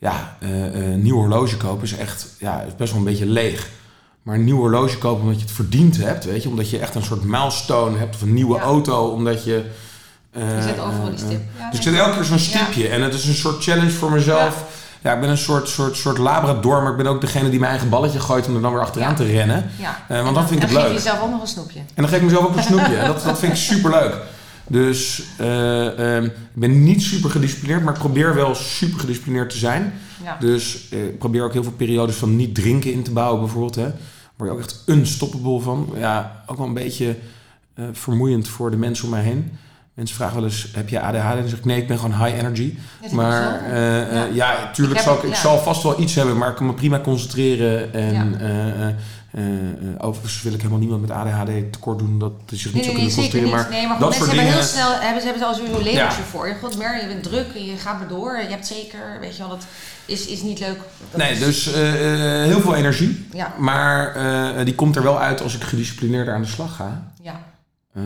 ja, 0.00 0.36
eh, 0.40 0.66
eh, 0.92 0.98
nieuw 0.98 1.16
horloge 1.16 1.56
kopen 1.56 1.82
is 1.84 1.96
echt 1.96 2.26
ja, 2.38 2.60
is 2.60 2.76
best 2.76 2.90
wel 2.90 2.98
een 3.00 3.06
beetje 3.06 3.26
leeg. 3.26 3.68
Maar 4.22 4.34
een 4.34 4.44
nieuw 4.44 4.56
horloge 4.56 4.98
kopen 4.98 5.22
omdat 5.22 5.36
je 5.36 5.42
het 5.44 5.54
verdiend 5.54 5.96
hebt, 5.96 6.24
weet 6.24 6.42
je. 6.42 6.48
Omdat 6.48 6.70
je 6.70 6.78
echt 6.78 6.94
een 6.94 7.02
soort 7.02 7.24
milestone 7.24 7.98
hebt 7.98 8.14
of 8.14 8.22
een 8.22 8.34
nieuwe 8.34 8.54
Ja. 8.56 8.60
auto. 8.62 9.06
Omdat 9.06 9.44
je... 9.44 9.64
eh, 10.32 10.56
Je 10.56 10.62
zet 10.62 10.78
overal 10.78 11.04
die 11.04 11.12
eh, 11.14 11.18
stip. 11.18 11.30
eh, 11.30 11.58
Ja, 11.58 11.70
dus 11.70 11.78
ik 11.78 11.84
dat- 11.84 11.94
zet 11.94 12.02
elke 12.02 12.14
keer 12.14 12.24
zo'n 12.24 12.38
stipje. 12.38 12.88
En 12.88 13.02
het 13.02 13.14
is 13.14 13.26
een 13.26 13.34
soort 13.34 13.62
challenge 13.62 13.90
voor 13.90 14.10
mezelf. 14.12 14.64
Ja, 15.02 15.14
ik 15.14 15.20
ben 15.20 15.30
een 15.30 15.38
soort, 15.38 15.68
soort, 15.68 15.96
soort 15.96 16.18
labrador, 16.18 16.82
maar 16.82 16.90
ik 16.90 16.96
ben 16.96 17.06
ook 17.06 17.20
degene 17.20 17.50
die 17.50 17.58
mijn 17.58 17.70
eigen 17.70 17.88
balletje 17.88 18.20
gooit 18.20 18.46
om 18.46 18.54
er 18.54 18.60
dan 18.62 18.72
weer 18.72 18.80
achteraan 18.82 19.14
te 19.14 19.24
rennen. 19.24 19.70
Ja. 19.78 19.96
Eh, 20.08 20.16
want 20.16 20.28
En 20.28 20.34
dan 20.34 20.48
vind 20.48 20.62
ik 20.62 20.68
het 20.68 20.70
geef 20.70 20.78
leuk. 20.86 20.88
je 20.88 20.94
jezelf 21.02 21.22
ook 21.22 21.30
nog 21.30 21.40
een 21.40 21.46
snoepje. 21.46 21.78
En 21.78 21.84
dan 21.94 22.08
geef 22.08 22.18
ik 22.18 22.24
mezelf 22.24 22.44
ook 22.44 22.56
een 22.56 22.62
snoepje. 22.62 22.96
En 22.96 23.06
dat, 23.06 23.22
dat 23.24 23.38
vind 23.38 23.52
ik 23.52 23.58
super 23.58 23.90
leuk. 23.90 24.14
Dus 24.70 25.22
eh, 25.38 26.16
ehm, 26.16 26.24
ik 26.24 26.32
ben 26.54 26.84
niet 26.84 27.02
super 27.02 27.30
gedisciplineerd, 27.30 27.82
maar 27.82 27.94
ik 27.94 28.00
probeer 28.00 28.34
wel 28.34 28.54
super 28.54 29.00
gedisciplineerd 29.00 29.50
te 29.50 29.56
zijn. 29.56 29.92
Ja. 30.24 30.36
Dus 30.40 30.88
eh, 30.90 31.06
ik 31.06 31.18
probeer 31.18 31.44
ook 31.44 31.52
heel 31.52 31.62
veel 31.62 31.72
periodes 31.72 32.16
van 32.16 32.36
niet 32.36 32.54
drinken 32.54 32.92
in 32.92 33.02
te 33.02 33.12
bouwen, 33.12 33.40
bijvoorbeeld. 33.40 33.74
Hè. 33.74 33.82
Daar 33.82 33.92
word 34.36 34.50
je 34.50 34.56
ook 34.56 34.62
echt 34.62 34.82
unstoppable 34.86 35.60
van. 35.60 35.88
Ja, 35.96 36.44
ook 36.46 36.56
wel 36.56 36.66
een 36.66 36.74
beetje 36.74 37.16
eh, 37.74 37.84
vermoeiend 37.92 38.48
voor 38.48 38.70
de 38.70 38.76
mensen 38.76 39.04
om 39.04 39.10
mij 39.10 39.22
heen. 39.22 39.50
Mensen 40.00 40.16
vragen 40.18 40.34
wel 40.36 40.44
eens, 40.44 40.66
heb 40.72 40.88
je 40.88 41.00
ADHD? 41.00 41.30
En 41.34 41.36
dan 41.40 41.48
zeg 41.48 41.58
ik, 41.58 41.64
nee, 41.64 41.80
ik 41.80 41.86
ben 41.86 41.98
gewoon 41.98 42.24
high 42.24 42.38
energy. 42.38 42.74
Dat 43.02 43.10
Maar 43.12 43.64
eh, 43.64 44.00
eh, 44.00 44.12
Ja. 44.14 44.24
ja, 44.32 44.70
tuurlijk 44.72 44.98
Ik 44.98 45.04
zal 45.04 45.16
ik, 45.16 45.22
ik 45.22 45.34
zal 45.34 45.58
vast 45.58 45.82
wel 45.82 46.00
iets 46.00 46.14
hebben, 46.14 46.36
maar 46.38 46.48
ik 46.50 46.54
kan 46.56 46.66
me 46.66 46.72
prima 46.74 47.00
concentreren. 47.00 47.92
En 47.94 48.40
eh, 48.40 50.06
overigens 50.06 50.42
wil 50.42 50.52
ik 50.52 50.58
helemaal 50.58 50.78
niemand 50.78 51.00
met 51.00 51.10
ADHD 51.10 51.72
tekort 51.72 51.98
doen 51.98 52.18
dat 52.18 52.32
hij 52.46 52.58
zich 52.58 52.72
niet 52.74 52.74
Nee, 52.74 52.82
zou 52.84 52.96
nee, 52.96 53.04
kunnen 53.04 53.14
concentreren. 53.14 53.50
Maar 53.50 53.70
Nee, 53.70 53.86
maar 53.86 53.98
dat 53.98 54.14
goed, 54.14 54.16
soort 54.16 54.36
mensen 54.36 54.52
hebben 54.52 54.68
dingen. 54.68 54.84
heel 54.84 54.96
snel, 54.96 55.00
hebben, 55.06 55.20
ze 55.22 55.28
hebben 55.28 55.46
al 55.46 55.54
sowieso 55.54 55.76
een 55.76 55.82
levertje 55.82 56.22
voor 56.22 56.48
je. 56.48 56.54
God, 56.62 56.78
mer, 56.78 57.00
je 57.00 57.06
bent 57.06 57.22
druk, 57.22 57.46
je 57.54 57.76
gaat 57.76 57.98
maar 57.98 58.08
door, 58.08 58.38
je 58.42 58.48
hebt 58.48 58.66
zeker, 58.66 59.18
weet 59.20 59.32
je 59.36 59.38
wel, 59.42 59.48
dat 59.48 59.66
is, 60.06 60.26
is 60.26 60.42
niet 60.42 60.58
leuk. 60.60 60.78
Dat 61.10 61.20
Nee, 61.20 61.32
is- 61.32 61.38
dus 61.38 61.64
heel 62.44 62.60
veel 62.60 62.74
energie. 62.74 63.26
Ja, 63.32 63.54
Maar 63.58 64.14
die 64.64 64.74
komt 64.74 64.96
er 64.96 65.02
wel 65.02 65.18
uit 65.20 65.42
als 65.42 65.54
ik 65.54 65.62
gedisciplineerder 65.62 66.34
aan 66.34 66.42
de 66.42 66.48
slag 66.48 66.76
ga. 66.76 67.02
Eh, 67.94 68.02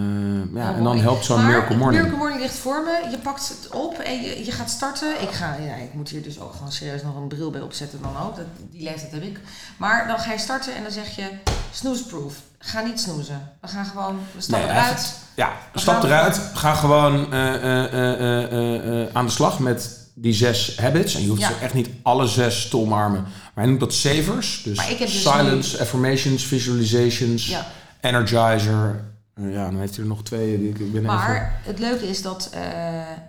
ja, 0.54 0.66
Heel 0.66 0.74
en 0.76 0.82
dan 0.84 0.98
helpt 0.98 1.24
zo'n 1.24 1.46
Miracle 1.46 1.76
Morning. 1.76 1.96
Miracle 2.02 2.16
Morning 2.18 2.40
ligt 2.40 2.54
voor 2.58 2.82
me. 2.84 3.10
Je 3.10 3.18
pakt 3.18 3.48
het 3.48 3.68
op 3.72 3.98
en 3.98 4.22
je, 4.22 4.44
je 4.44 4.52
gaat 4.52 4.70
starten. 4.70 5.22
Ik, 5.22 5.30
ga, 5.30 5.56
ja, 5.66 5.74
ik 5.74 5.94
moet 5.94 6.08
hier 6.08 6.22
dus 6.22 6.40
ook 6.40 6.52
gewoon 6.52 6.72
serieus 6.72 7.02
nog 7.02 7.16
een 7.16 7.28
bril 7.28 7.50
bij 7.50 7.60
opzetten 7.60 7.98
dan 8.02 8.16
ook. 8.26 8.36
Dat, 8.36 8.44
die 8.70 8.82
leeftijd 8.82 9.12
heb 9.12 9.22
ik. 9.22 9.38
Maar 9.76 10.06
dan 10.06 10.18
ga 10.18 10.32
je 10.32 10.38
starten 10.38 10.74
en 10.76 10.82
dan 10.82 10.92
zeg 10.92 11.16
je 11.16 11.24
snoezeproof. 11.72 12.34
Ga 12.58 12.80
niet 12.80 13.00
snoezen. 13.00 13.50
We 13.60 13.68
gaan 13.68 13.84
gewoon, 13.86 14.18
we 14.34 14.40
stappen 14.40 14.68
Nee, 14.68 14.76
eruit. 14.76 15.14
Ja, 15.34 15.52
We 15.72 15.78
stap 15.78 15.94
gaan- 15.94 16.04
eruit. 16.06 16.40
Ga 16.54 16.74
gewoon 16.74 17.32
eh, 17.32 19.02
eh, 19.02 19.08
aan 19.12 19.24
de 19.26 19.32
slag 19.32 19.58
met 19.58 19.98
die 20.14 20.32
zes 20.34 20.76
habits. 20.78 21.14
En 21.14 21.22
je 21.22 21.28
hoeft 21.28 21.40
Ja. 21.40 21.48
ze 21.48 21.54
echt 21.60 21.74
niet 21.74 21.88
alle 22.02 22.26
zes 22.26 22.68
te 22.68 22.76
omarmen. 22.76 23.22
Maar 23.22 23.30
hij 23.54 23.66
noemt 23.66 23.80
dat 23.80 23.94
savers. 23.94 24.62
Dus, 24.64 24.96
dus 24.98 25.22
silence, 25.22 25.80
affirmations, 25.80 26.44
visualizations, 26.44 27.46
Ja. 27.46 27.66
energizer. 28.00 29.04
Eh, 29.34 29.52
ja, 29.52 29.64
dan 29.64 29.78
heeft 29.78 29.94
hij 29.94 30.02
er 30.02 30.10
nog 30.10 30.22
twee. 30.22 30.58
Die 30.58 30.68
ik 30.68 30.78
ben 30.78 30.86
even... 30.88 31.02
Maar 31.02 31.60
het 31.64 31.78
leuke 31.78 32.08
is 32.08 32.22
dat, 32.22 32.50
eh, 32.52 32.62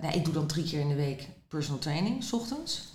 nou, 0.02 0.14
ik 0.14 0.26
doe 0.26 0.34
dan 0.34 0.48
drie 0.48 0.64
keer 0.64 0.80
in 0.80 0.90
de 0.90 0.96
week 0.96 1.28
personal 1.48 1.80
training, 1.80 2.24
s 2.24 2.34
ochtends. 2.34 2.94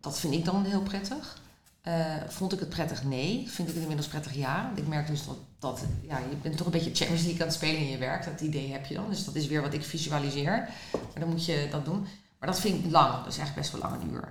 Dat 0.00 0.18
vind 0.18 0.34
ik 0.34 0.44
dan 0.44 0.64
heel 0.64 0.82
prettig. 0.82 1.40
Eh, 1.82 2.14
vond 2.28 2.52
ik 2.52 2.60
het 2.60 2.68
prettig? 2.68 3.04
Nee. 3.04 3.44
Vind 3.48 3.68
ik 3.68 3.74
het 3.74 3.82
inmiddels 3.82 4.08
prettig? 4.08 4.34
Ja. 4.34 4.64
Want 4.66 4.78
ik 4.78 4.86
merk 4.88 5.06
dus 5.06 5.26
dat, 5.26 5.36
dat 5.58 5.84
ja, 6.02 6.18
je 6.18 6.36
bent 6.42 6.56
toch 6.56 6.66
een 6.66 6.72
beetje 6.72 6.94
Champions 6.94 7.22
League 7.22 7.40
aan 7.40 7.46
het 7.46 7.56
spelen 7.56 7.80
in 7.80 7.88
je 7.88 7.98
werk. 7.98 8.24
Dat 8.24 8.40
idee 8.40 8.72
heb 8.72 8.86
je 8.86 8.94
dan. 8.94 9.10
Dus 9.10 9.24
dat 9.24 9.34
is 9.34 9.46
weer 9.46 9.62
wat 9.62 9.74
ik 9.74 9.84
visualiseer. 9.84 10.68
Maar 10.92 11.20
dan 11.20 11.28
moet 11.28 11.44
je 11.44 11.68
dat 11.70 11.84
doen. 11.84 12.06
Maar 12.38 12.48
dat 12.48 12.60
vind 12.60 12.84
ik 12.84 12.90
lang. 12.90 13.14
Dat 13.14 13.32
is 13.32 13.38
echt 13.38 13.54
best 13.54 13.72
wel 13.72 13.80
lang 13.80 14.02
een 14.02 14.12
uur. 14.12 14.28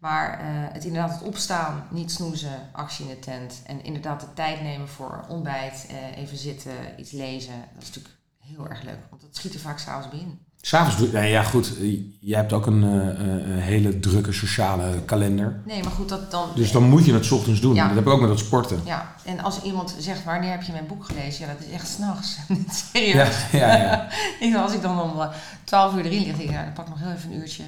Maar 0.00 0.40
eh, 0.40 0.46
het 0.72 0.84
inderdaad 0.84 1.12
het 1.12 1.22
opstaan, 1.22 1.86
niet 1.90 2.12
snoezen, 2.12 2.68
actie 2.72 3.04
in 3.04 3.10
de 3.10 3.18
tent. 3.18 3.62
En 3.66 3.84
inderdaad 3.84 4.20
de 4.20 4.32
tijd 4.34 4.62
nemen 4.62 4.88
voor 4.88 5.24
ontbijt, 5.28 5.86
eh, 5.88 6.22
even 6.22 6.36
zitten, 6.36 6.72
iets 6.96 7.10
lezen. 7.10 7.54
Dat 7.74 7.82
is 7.82 7.88
natuurlijk 7.88 8.14
heel 8.38 8.68
erg 8.68 8.82
leuk. 8.82 8.98
Want 9.10 9.22
dat 9.22 9.36
schiet 9.36 9.54
er 9.54 9.60
vaak 9.60 9.78
s'avonds 9.78 10.08
bij 10.08 10.18
in. 10.18 10.38
S'avonds 10.62 10.96
doe 10.96 11.08
nee, 11.12 11.30
ja 11.30 11.42
goed. 11.42 11.72
Jij 12.20 12.38
hebt 12.38 12.52
ook 12.52 12.66
een, 12.66 12.84
eh, 12.84 13.08
eh, 13.08 13.50
een 13.50 13.58
hele 13.58 14.00
drukke 14.00 14.32
sociale 14.32 15.02
kalender. 15.04 15.60
Nee, 15.64 15.82
maar 15.82 15.92
goed, 15.92 16.08
dat 16.08 16.30
dan... 16.30 16.48
Dus 16.54 16.72
dan 16.72 16.82
moet 16.82 17.04
je 17.04 17.14
het 17.14 17.24
's 17.24 17.30
ochtends 17.30 17.60
doen. 17.60 17.74
Ja. 17.74 17.86
Dat 17.86 17.94
heb 17.94 18.06
ik 18.06 18.12
ook 18.12 18.20
met 18.20 18.28
dat 18.28 18.38
sporten. 18.38 18.80
Ja, 18.84 19.14
en 19.24 19.40
als 19.40 19.62
iemand 19.62 19.94
zegt, 19.98 20.24
wanneer 20.24 20.50
heb 20.50 20.62
je 20.62 20.72
mijn 20.72 20.86
boek 20.86 21.04
gelezen? 21.04 21.46
Ja, 21.46 21.52
dat 21.52 21.66
is 21.66 21.72
echt 21.72 21.88
s'nachts. 21.88 22.38
Ja, 22.48 22.54
serieus. 22.92 23.50
ja, 23.52 23.76
ja. 23.76 24.08
Ik, 24.46 24.56
als 24.56 24.72
ik 24.72 24.82
dan 24.82 25.00
om 25.00 25.20
eh, 25.20 25.28
12 25.64 25.94
uur 25.94 26.04
erin 26.04 26.22
lig, 26.22 26.36
denk 26.36 26.38
ik, 26.38 26.50
nou, 26.50 26.64
dan 26.64 26.72
pak 26.72 26.84
ik 26.86 26.90
nog 26.90 27.00
heel 27.00 27.12
even 27.12 27.30
een 27.30 27.38
uurtje. 27.38 27.64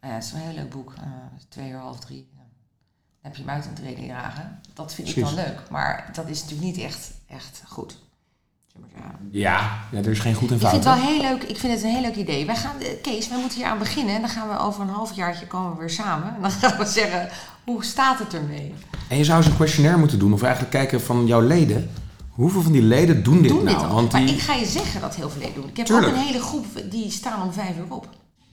Nou 0.00 0.12
ja, 0.12 0.18
het 0.18 0.24
is 0.24 0.32
een 0.32 0.38
heel 0.38 0.54
leuk 0.54 0.70
boek. 0.70 0.92
Eh, 0.96 1.02
twee 1.48 1.70
uur, 1.70 1.78
half 1.78 1.98
drie. 2.00 2.28
Dan 2.34 2.44
heb 3.22 3.36
je 3.36 3.42
hem 3.42 3.50
uit 3.50 3.62
aan 3.62 3.68
het 3.72 3.78
tweede 3.82 4.06
dragen. 4.06 4.60
Dat 4.74 4.94
vind 4.94 5.08
ik 5.16 5.24
dan 5.24 5.34
leuk. 5.34 5.60
Maar 5.70 6.10
dat 6.14 6.28
is 6.28 6.42
natuurlijk 6.42 6.76
niet 6.76 6.84
echt, 6.84 7.10
echt 7.28 7.62
goed. 7.66 7.98
Ja. 8.94 9.14
Ja, 9.30 9.78
ja, 9.92 9.98
er 9.98 10.08
is 10.10 10.18
geen 10.18 10.34
goed 10.34 10.48
en 10.48 10.54
Ik 10.54 10.60
fout. 10.60 10.72
vind 10.72 10.84
het 10.84 10.94
wel 10.94 11.04
heel 11.04 11.20
leuk. 11.20 11.42
Ik 11.42 11.56
vind 11.56 11.72
het 11.72 11.82
een 11.82 11.90
heel 11.90 12.00
leuk 12.00 12.16
idee. 12.16 12.46
Wij 12.46 12.56
gaan, 12.56 12.80
eh, 12.80 12.88
Kees, 13.02 13.28
wij 13.28 13.38
moeten 13.38 13.58
hier 13.58 13.66
aan 13.66 13.78
beginnen. 13.78 14.14
En 14.14 14.20
dan 14.20 14.30
gaan 14.30 14.48
we 14.48 14.58
over 14.58 14.82
een 14.82 14.88
halfjaartje 14.88 15.46
komen 15.46 15.72
we 15.72 15.78
weer 15.78 15.90
samen. 15.90 16.34
En 16.34 16.42
dan 16.42 16.50
gaan 16.60 16.78
we 16.78 16.84
zeggen, 16.86 17.28
hoe 17.64 17.84
staat 17.84 18.18
het 18.18 18.34
ermee? 18.34 18.74
En 19.08 19.16
je 19.16 19.24
zou 19.24 19.38
eens 19.38 19.46
een 19.46 19.56
questionnaire 19.56 20.00
moeten 20.00 20.18
doen, 20.18 20.32
of 20.32 20.42
eigenlijk 20.42 20.72
kijken 20.72 21.00
van 21.00 21.26
jouw 21.26 21.40
leden. 21.40 21.90
Hoeveel 22.28 22.62
van 22.62 22.72
die 22.72 22.82
leden 22.82 23.22
doen 23.22 23.42
dit 23.42 23.50
doen 23.50 23.64
nou? 23.64 23.78
dit. 23.78 23.88
Want 23.92 24.12
Maar 24.12 24.20
die... 24.20 24.34
ik 24.34 24.40
ga 24.40 24.54
je 24.54 24.66
zeggen 24.66 25.00
dat 25.00 25.14
heel 25.14 25.30
veel 25.30 25.40
leden 25.40 25.54
doen. 25.54 25.68
Ik 25.68 25.76
heb 25.76 25.86
Tuurlijk. 25.86 26.08
ook 26.08 26.14
een 26.14 26.26
hele 26.26 26.40
groep 26.40 26.66
die 26.90 27.10
staan 27.10 27.42
om 27.42 27.52
vijf 27.52 27.76
uur 27.76 27.84
op. 27.94 28.08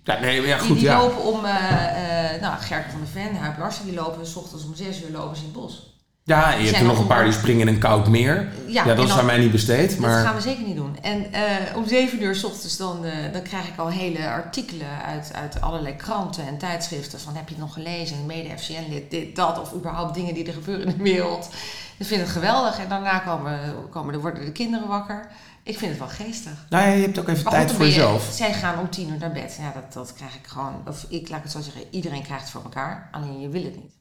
Ja, 0.08 0.20
nee, 0.20 0.41
ja, 0.41 0.58
Die, 0.58 0.67
goed, 0.67 0.78
die 0.78 0.86
ja. 0.86 1.00
lopen 1.00 1.24
om, 1.24 1.46
eh, 1.46 2.41
nou, 2.41 2.60
Gerke 2.60 2.89
van 2.89 3.00
der 3.00 3.10
Ven, 3.10 3.36
Huip 3.36 3.58
Larsen, 3.58 3.86
die 3.86 3.93
lopen 3.93 4.28
s 4.28 4.36
ochtends 4.36 4.65
om 4.65 4.76
zes 4.76 5.02
uur 5.04 5.12
lopen 5.12 5.36
ze 5.36 5.41
in 5.41 5.50
het 5.50 5.62
bos. 5.62 5.96
Ja, 6.24 6.54
en 6.54 6.60
je 6.60 6.65
hebt 6.65 6.80
er 6.80 6.86
nog 6.86 7.00
een 7.00 7.08
paar 7.08 7.24
die 7.24 7.34
springen 7.34 7.67
in 7.67 7.74
een 7.74 7.80
koud 7.80 8.08
meer. 8.08 8.48
Ja, 8.67 8.84
dat 8.84 9.08
is 9.08 9.17
aan 9.17 9.26
mij 9.26 9.38
niet 9.38 9.52
besteed. 9.52 9.89
Dat 9.89 10.00
Maar 10.00 10.24
gaan 10.24 10.36
we 10.36 10.41
zeker 10.41 10.65
niet 10.65 10.76
doen. 10.76 10.98
En 11.02 11.34
eh, 11.34 11.76
om 11.76 11.88
zeven 11.88 12.24
uur 12.24 12.36
s 12.36 12.43
ochtends 12.43 12.78
dan, 12.78 13.06
dan 13.34 13.41
krijg 13.41 13.67
ik 13.67 13.78
al 13.78 13.89
hele 13.89 14.30
artikelen 14.30 15.02
uit, 15.06 15.32
uit 15.34 15.62
allerlei 15.62 15.96
kranten 15.96 16.48
en 16.48 16.58
tijdschriften. 16.58 17.20
Van 17.20 17.36
heb 17.36 17.48
je 17.48 17.56
het 17.56 17.63
nog 17.63 17.74
gelezen? 17.74 18.26
Mede-FCN-lid, 18.26 19.12
dit, 19.12 19.36
dat. 19.36 19.62
Of 19.62 19.74
überhaupt 19.74 20.13
dingen 20.13 20.34
die 20.34 20.48
er 20.48 20.54
gebeuren 20.54 20.86
in 20.86 20.98
de 20.98 21.04
wereld. 21.04 21.50
Ik 21.98 22.06
vind 22.06 22.22
het 22.22 22.30
geweldig. 22.30 22.80
En 22.80 22.89
daarna 22.89 23.20
komen, 23.20 23.60
komen 23.89 24.13
er, 24.13 24.22
worden 24.22 24.46
de 24.46 24.52
kinderen 24.52 24.88
wakker. 24.88 25.28
Ik 25.68 25.78
vind 25.78 25.92
het 25.92 26.00
wel 26.00 26.28
geestig. 26.28 26.52
nou 26.70 26.88
ja, 26.88 26.94
je 26.94 27.02
hebt 27.02 27.20
ook 27.20 27.28
even 27.28 27.44
Maar 27.44 27.54
tijd 27.54 27.68
goed, 27.68 27.76
voor 27.78 27.86
jezelf. 27.86 28.30
Zij 28.34 28.54
gaan 28.54 28.80
om 28.80 28.90
tien 28.90 29.10
uur 29.10 29.18
naar 29.20 29.32
bed. 29.32 29.58
Ja, 29.60 29.72
dat, 29.82 29.94
dat 29.94 30.14
krijg 30.14 30.36
ik 30.36 30.48
gewoon. 30.48 30.74
Of 30.88 31.06
ik 31.10 31.30
laat 31.30 31.44
het 31.44 31.52
zo 31.52 31.62
zeggen, 31.62 31.82
iedereen 31.92 32.24
krijgt 32.24 32.44
het 32.44 32.52
voor 32.52 32.64
elkaar. 32.64 33.10
Alleen 33.12 33.40
je 33.40 33.50
wil 33.50 33.64
het 33.64 33.76
niet. 33.76 33.92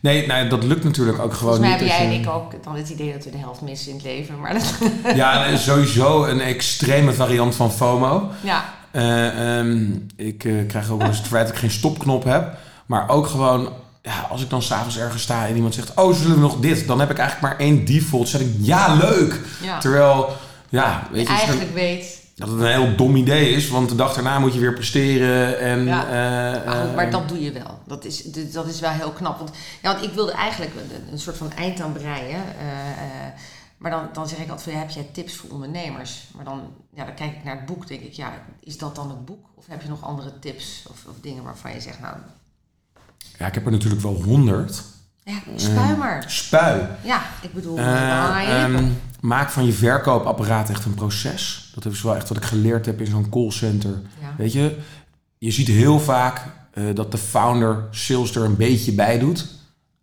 Nee, 0.00 0.26
nou, 0.26 0.48
dat 0.48 0.64
lukt 0.64 0.84
natuurlijk 0.84 1.18
ook 1.18 1.32
gewoon 1.34 1.54
Volgens 1.56 1.58
mij 1.58 1.68
niet. 1.68 1.78
hebben 1.78 1.96
jij 1.96 2.06
als 2.06 2.14
en 2.16 2.20
ik 2.22 2.56
ook 2.58 2.64
dan 2.64 2.76
het 2.76 2.88
idee 2.88 3.12
dat 3.12 3.24
we 3.24 3.30
de 3.30 3.36
helft 3.38 3.60
missen 3.60 3.88
in 3.90 3.94
het 3.96 4.04
leven. 4.04 4.40
Maar 4.40 4.52
dat, 4.52 4.74
Ja, 5.14 5.56
sowieso 5.56 6.24
een 6.24 6.40
extreme 6.40 7.12
variant 7.12 7.54
van 7.54 7.72
FOMO. 7.72 8.30
ja, 8.42 8.64
Eh, 8.90 9.58
ehm, 9.58 9.86
ik 10.16 10.44
eh, 10.44 10.66
krijg 10.68 10.90
ook 10.90 10.98
wel 10.98 11.06
eens 11.08 11.16
het 11.16 11.26
verwijt 11.26 11.46
dat 11.46 11.54
ik 11.56 11.60
geen 11.62 11.70
stopknop 11.70 12.24
heb. 12.24 12.56
Maar 12.86 13.08
ook 13.08 13.26
gewoon, 13.26 13.72
ja, 14.02 14.26
als 14.30 14.42
ik 14.42 14.50
dan 14.50 14.62
s'avonds 14.62 14.98
ergens 14.98 15.22
sta 15.22 15.46
en 15.46 15.54
iemand 15.56 15.74
zegt... 15.74 15.94
Oh, 15.94 16.14
zullen 16.14 16.34
we 16.34 16.40
nog 16.42 16.56
dit? 16.60 16.86
Dan 16.86 17.00
heb 17.00 17.10
ik 17.10 17.18
eigenlijk 17.18 17.48
maar 17.48 17.66
één 17.66 17.84
default. 17.84 18.28
zeg 18.28 18.40
ik, 18.40 18.48
ja, 18.58 18.94
leuk! 18.94 19.40
ja. 19.62 19.78
Terwijl, 19.78 20.28
ja, 20.68 21.08
weet 21.12 21.26
je 21.26 21.32
eigenlijk 21.34 21.72
weet. 21.74 22.26
Dat 22.34 22.48
het 22.48 22.60
een 22.60 22.66
heel 22.66 22.96
dom 22.96 23.16
idee 23.16 23.50
is, 23.52 23.68
want 23.68 23.88
de 23.88 23.94
dag 23.94 24.14
daarna 24.14 24.38
moet 24.38 24.54
je 24.54 24.60
weer 24.60 24.72
presteren. 24.74 25.58
En, 25.58 25.84
Ja. 25.84 26.04
eh, 26.04 26.66
Maar, 26.66 26.76
goed, 26.76 26.88
eh, 26.90 26.94
maar 26.94 27.10
dat 27.10 27.28
doe 27.28 27.40
je 27.42 27.52
wel. 27.52 27.78
Dat 27.86 28.04
is, 28.04 28.22
dat 28.52 28.66
is 28.66 28.80
wel 28.80 28.90
heel 28.90 29.10
knap. 29.10 29.38
Want, 29.38 29.50
ja, 29.82 29.92
want 29.92 30.04
ik 30.04 30.12
wilde 30.12 30.32
eigenlijk 30.32 30.72
een, 31.10 31.18
soort 31.18 31.36
van 31.36 31.52
eind 31.52 31.80
aan 31.80 31.92
breien. 31.92 32.42
eh, 32.58 32.66
maar 33.78 33.90
dan, 33.90 34.08
dan 34.12 34.28
zeg 34.28 34.38
ik 34.38 34.48
altijd 34.50 34.70
van, 34.70 34.80
heb 34.80 34.90
jij 34.90 35.08
tips 35.12 35.34
voor 35.34 35.50
ondernemers? 35.50 36.22
Maar 36.34 36.44
dan, 36.44 36.60
ja, 36.94 37.04
dan 37.04 37.14
kijk 37.14 37.32
ik 37.36 37.44
naar 37.44 37.56
het 37.56 37.66
boek, 37.66 37.86
denk 37.88 38.00
ik, 38.00 38.12
ja, 38.12 38.32
is 38.60 38.78
dat 38.78 38.94
dan 38.94 39.08
het 39.08 39.24
boek? 39.24 39.46
Of 39.54 39.64
heb 39.68 39.82
je 39.82 39.88
nog 39.88 40.02
andere 40.04 40.38
tips 40.38 40.84
of, 40.90 41.04
of 41.08 41.14
dingen 41.20 41.42
waarvan 41.42 41.72
je 41.74 41.80
zegt, 41.80 42.00
nou, 42.00 42.16
Ja, 43.38 43.46
ik 43.46 43.54
heb 43.54 43.64
er 43.66 43.70
natuurlijk 43.72 44.02
wel 44.02 44.22
honderd. 44.22 44.82
ja, 45.24 45.38
spui 45.56 45.96
maar. 45.96 46.24
Spui. 46.26 46.86
Ja, 47.02 47.22
ik 47.42 47.52
bedoel, 47.52 47.78
maak 49.20 49.50
van 49.50 49.66
je 49.66 49.72
verkoopapparaat 49.72 50.70
echt 50.70 50.84
een 50.84 50.94
proces. 50.94 51.72
Dat 51.74 51.92
is 51.92 52.02
wel 52.02 52.16
echt 52.16 52.28
wat 52.28 52.36
ik 52.36 52.44
geleerd 52.44 52.86
heb 52.86 53.00
in 53.00 53.06
zo'n 53.06 53.28
callcenter. 53.28 54.00
Ja. 54.20 54.34
Weet 54.36 54.52
je, 54.52 54.76
je 55.38 55.50
ziet 55.50 55.68
heel 55.68 56.00
vaak 56.00 56.42
eh, 56.72 56.84
dat 56.94 57.12
de 57.12 57.18
founder 57.18 57.84
sales 57.90 58.34
er 58.34 58.44
een 58.44 58.56
beetje 58.56 58.92
bij 58.92 59.18
doet. 59.18 59.46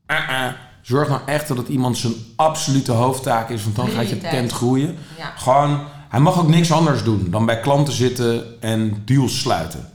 Uh-uh. 0.07 0.51
Zorg 0.81 1.09
nou 1.09 1.21
echt 1.25 1.47
dat 1.47 1.57
het 1.57 1.67
iemand 1.67 1.97
zijn 1.97 2.13
absolute 2.35 2.91
hoofdtaak 2.91 3.49
is, 3.49 3.63
want 3.63 3.75
dan 3.75 3.89
gaat 3.89 4.09
je 4.09 4.17
tent 4.17 4.51
groeien. 4.51 4.95
Ja. 5.17 5.33
Gewoon, 5.35 5.79
hij 6.09 6.19
mag 6.19 6.39
ook 6.39 6.47
niks 6.47 6.71
anders 6.71 7.03
doen 7.03 7.27
dan 7.29 7.45
bij 7.45 7.59
klanten 7.59 7.93
zitten 7.93 8.61
en 8.61 9.01
deals 9.05 9.39
sluiten. 9.39 9.89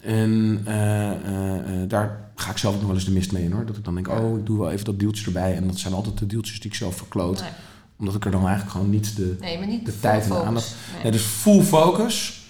En 0.00 0.60
eh, 0.64 1.10
eh, 1.10 1.88
daar 1.88 2.30
ga 2.34 2.50
ik 2.50 2.58
zelf 2.58 2.74
ook 2.74 2.80
nog 2.80 2.88
wel 2.88 2.98
eens 2.98 3.06
de 3.06 3.12
mist 3.12 3.32
mee 3.32 3.44
in 3.44 3.52
hoor. 3.52 3.66
Dat 3.66 3.76
ik 3.76 3.84
dan 3.84 3.94
denk, 3.94 4.08
oh, 4.08 4.38
ik 4.38 4.46
doe 4.46 4.58
wel 4.58 4.70
even 4.70 4.84
dat 4.84 4.98
deeltje 4.98 5.26
erbij. 5.26 5.56
En 5.56 5.66
dat 5.66 5.78
zijn 5.78 5.94
altijd 5.94 6.18
de 6.18 6.26
deeltjes 6.26 6.60
die 6.60 6.70
ik 6.70 6.76
zelf 6.76 6.96
verkloot. 6.96 7.40
Nee, 7.40 7.50
Omdat 8.00 8.14
ik 8.14 8.24
er 8.24 8.30
dan 8.30 8.40
eigenlijk 8.40 8.70
gewoon 8.70 8.90
niet 8.90 9.16
de, 9.16 9.36
nee 9.40 9.58
maar 9.58 9.66
niet 9.66 9.86
de 9.86 10.00
tijd 10.00 10.22
en 10.22 10.28
de 10.28 10.42
aandacht. 10.42 10.74
Nee. 10.92 11.02
Nee, 11.02 11.12
dus 11.12 11.22
full 11.22 11.62
focus. 11.62 12.40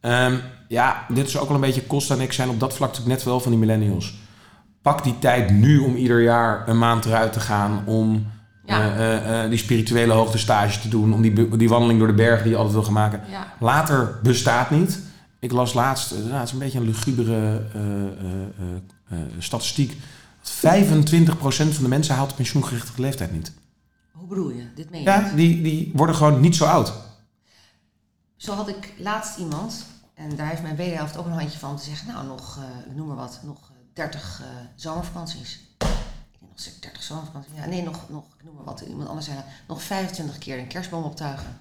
Ehm, 0.00 0.36
ja, 0.68 1.04
dit 1.08 1.26
is 1.28 1.38
ook 1.38 1.46
wel 1.46 1.54
een 1.54 1.60
beetje 1.60 1.86
Costa 1.86 2.14
en 2.14 2.20
ik 2.20 2.32
zijn 2.32 2.48
op 2.48 2.60
dat 2.60 2.74
vlak 2.74 2.88
natuurlijk 2.88 3.16
net 3.16 3.24
wel 3.24 3.40
van 3.40 3.50
die 3.50 3.60
millennials. 3.60 4.14
Pak 4.82 5.04
die 5.04 5.18
tijd 5.18 5.50
nu 5.50 5.78
om 5.78 5.96
ieder 5.96 6.22
jaar 6.22 6.68
een 6.68 6.78
maand 6.78 7.04
eruit 7.04 7.32
te 7.32 7.40
gaan. 7.40 7.82
Om 7.86 8.26
Ja. 8.66 8.78
eh, 8.96 9.16
eh, 9.16 9.44
eh, 9.44 9.50
die 9.50 9.58
spirituele 9.58 10.12
hoogtestage 10.12 10.80
te 10.80 10.88
doen. 10.88 11.12
Om 11.12 11.22
die, 11.22 11.56
die 11.56 11.68
wandeling 11.68 11.98
door 11.98 12.08
de 12.08 12.14
bergen 12.14 12.42
die 12.42 12.50
je 12.50 12.56
altijd 12.56 12.74
wil 12.74 12.84
gaan 12.84 12.92
maken. 12.92 13.20
Ja, 13.30 13.46
Later 13.60 14.18
bestaat 14.22 14.70
niet. 14.70 14.98
Ik 15.38 15.52
las 15.52 15.72
laatst, 15.74 16.10
nou, 16.10 16.32
het 16.32 16.46
is 16.46 16.52
een 16.52 16.58
beetje 16.58 16.78
een 16.78 16.84
lugubere 16.84 17.62
statistiek. 19.38 19.96
Dat 20.42 20.52
25% 20.52 21.74
van 21.74 21.82
de 21.82 21.88
mensen 21.88 22.14
haalt 22.14 22.28
de 22.28 22.34
pensioengerichte 22.34 22.92
leeftijd 22.96 23.32
niet. 23.32 23.52
Hoe 24.26 24.34
bedoel 24.34 24.50
je? 24.50 24.74
Dit 24.74 24.90
meen 24.90 25.00
je 25.00 25.06
Ja, 25.06 25.20
niet? 25.20 25.36
die, 25.36 25.62
die 25.62 25.92
worden 25.94 26.16
gewoon 26.16 26.40
niet 26.40 26.56
zo 26.56 26.64
oud. 26.64 26.92
Zo 28.36 28.52
had 28.54 28.68
ik 28.68 28.92
laatst 28.98 29.38
iemand, 29.38 29.84
en 30.14 30.36
daar 30.36 30.48
heeft 30.48 30.62
mijn 30.62 30.76
wederhelft 30.76 31.16
ook 31.16 31.26
een 31.26 31.32
handje 31.32 31.58
van, 31.58 31.70
om 31.70 31.76
te 31.76 31.84
zeggen, 31.84 32.12
nou 32.12 32.26
nog, 32.26 32.58
eh, 32.58 32.90
ik 32.90 32.96
noem 32.96 33.06
maar 33.06 33.16
wat, 33.16 33.40
nog 33.42 33.58
eh, 33.70 33.76
30 33.92 34.40
eh, 34.40 34.46
zomervakanties. 34.74 35.52
Ik 35.78 36.38
denk 36.38 36.50
nog 36.50 36.60
zeg 36.60 36.74
ik 36.74 36.82
30 36.82 37.02
zomervakanties. 37.02 37.52
Ja, 37.56 37.66
nee, 37.66 37.82
nog, 37.82 38.08
nog, 38.08 38.24
ik 38.38 38.44
noem 38.44 38.54
maar 38.54 38.64
wat. 38.64 38.80
Iemand 38.80 39.08
anders 39.08 39.26
zei, 39.26 39.38
nog 39.68 39.82
25 39.82 40.38
keer 40.38 40.58
een 40.58 40.66
kerstboom 40.66 41.04
optuigen. 41.04 41.58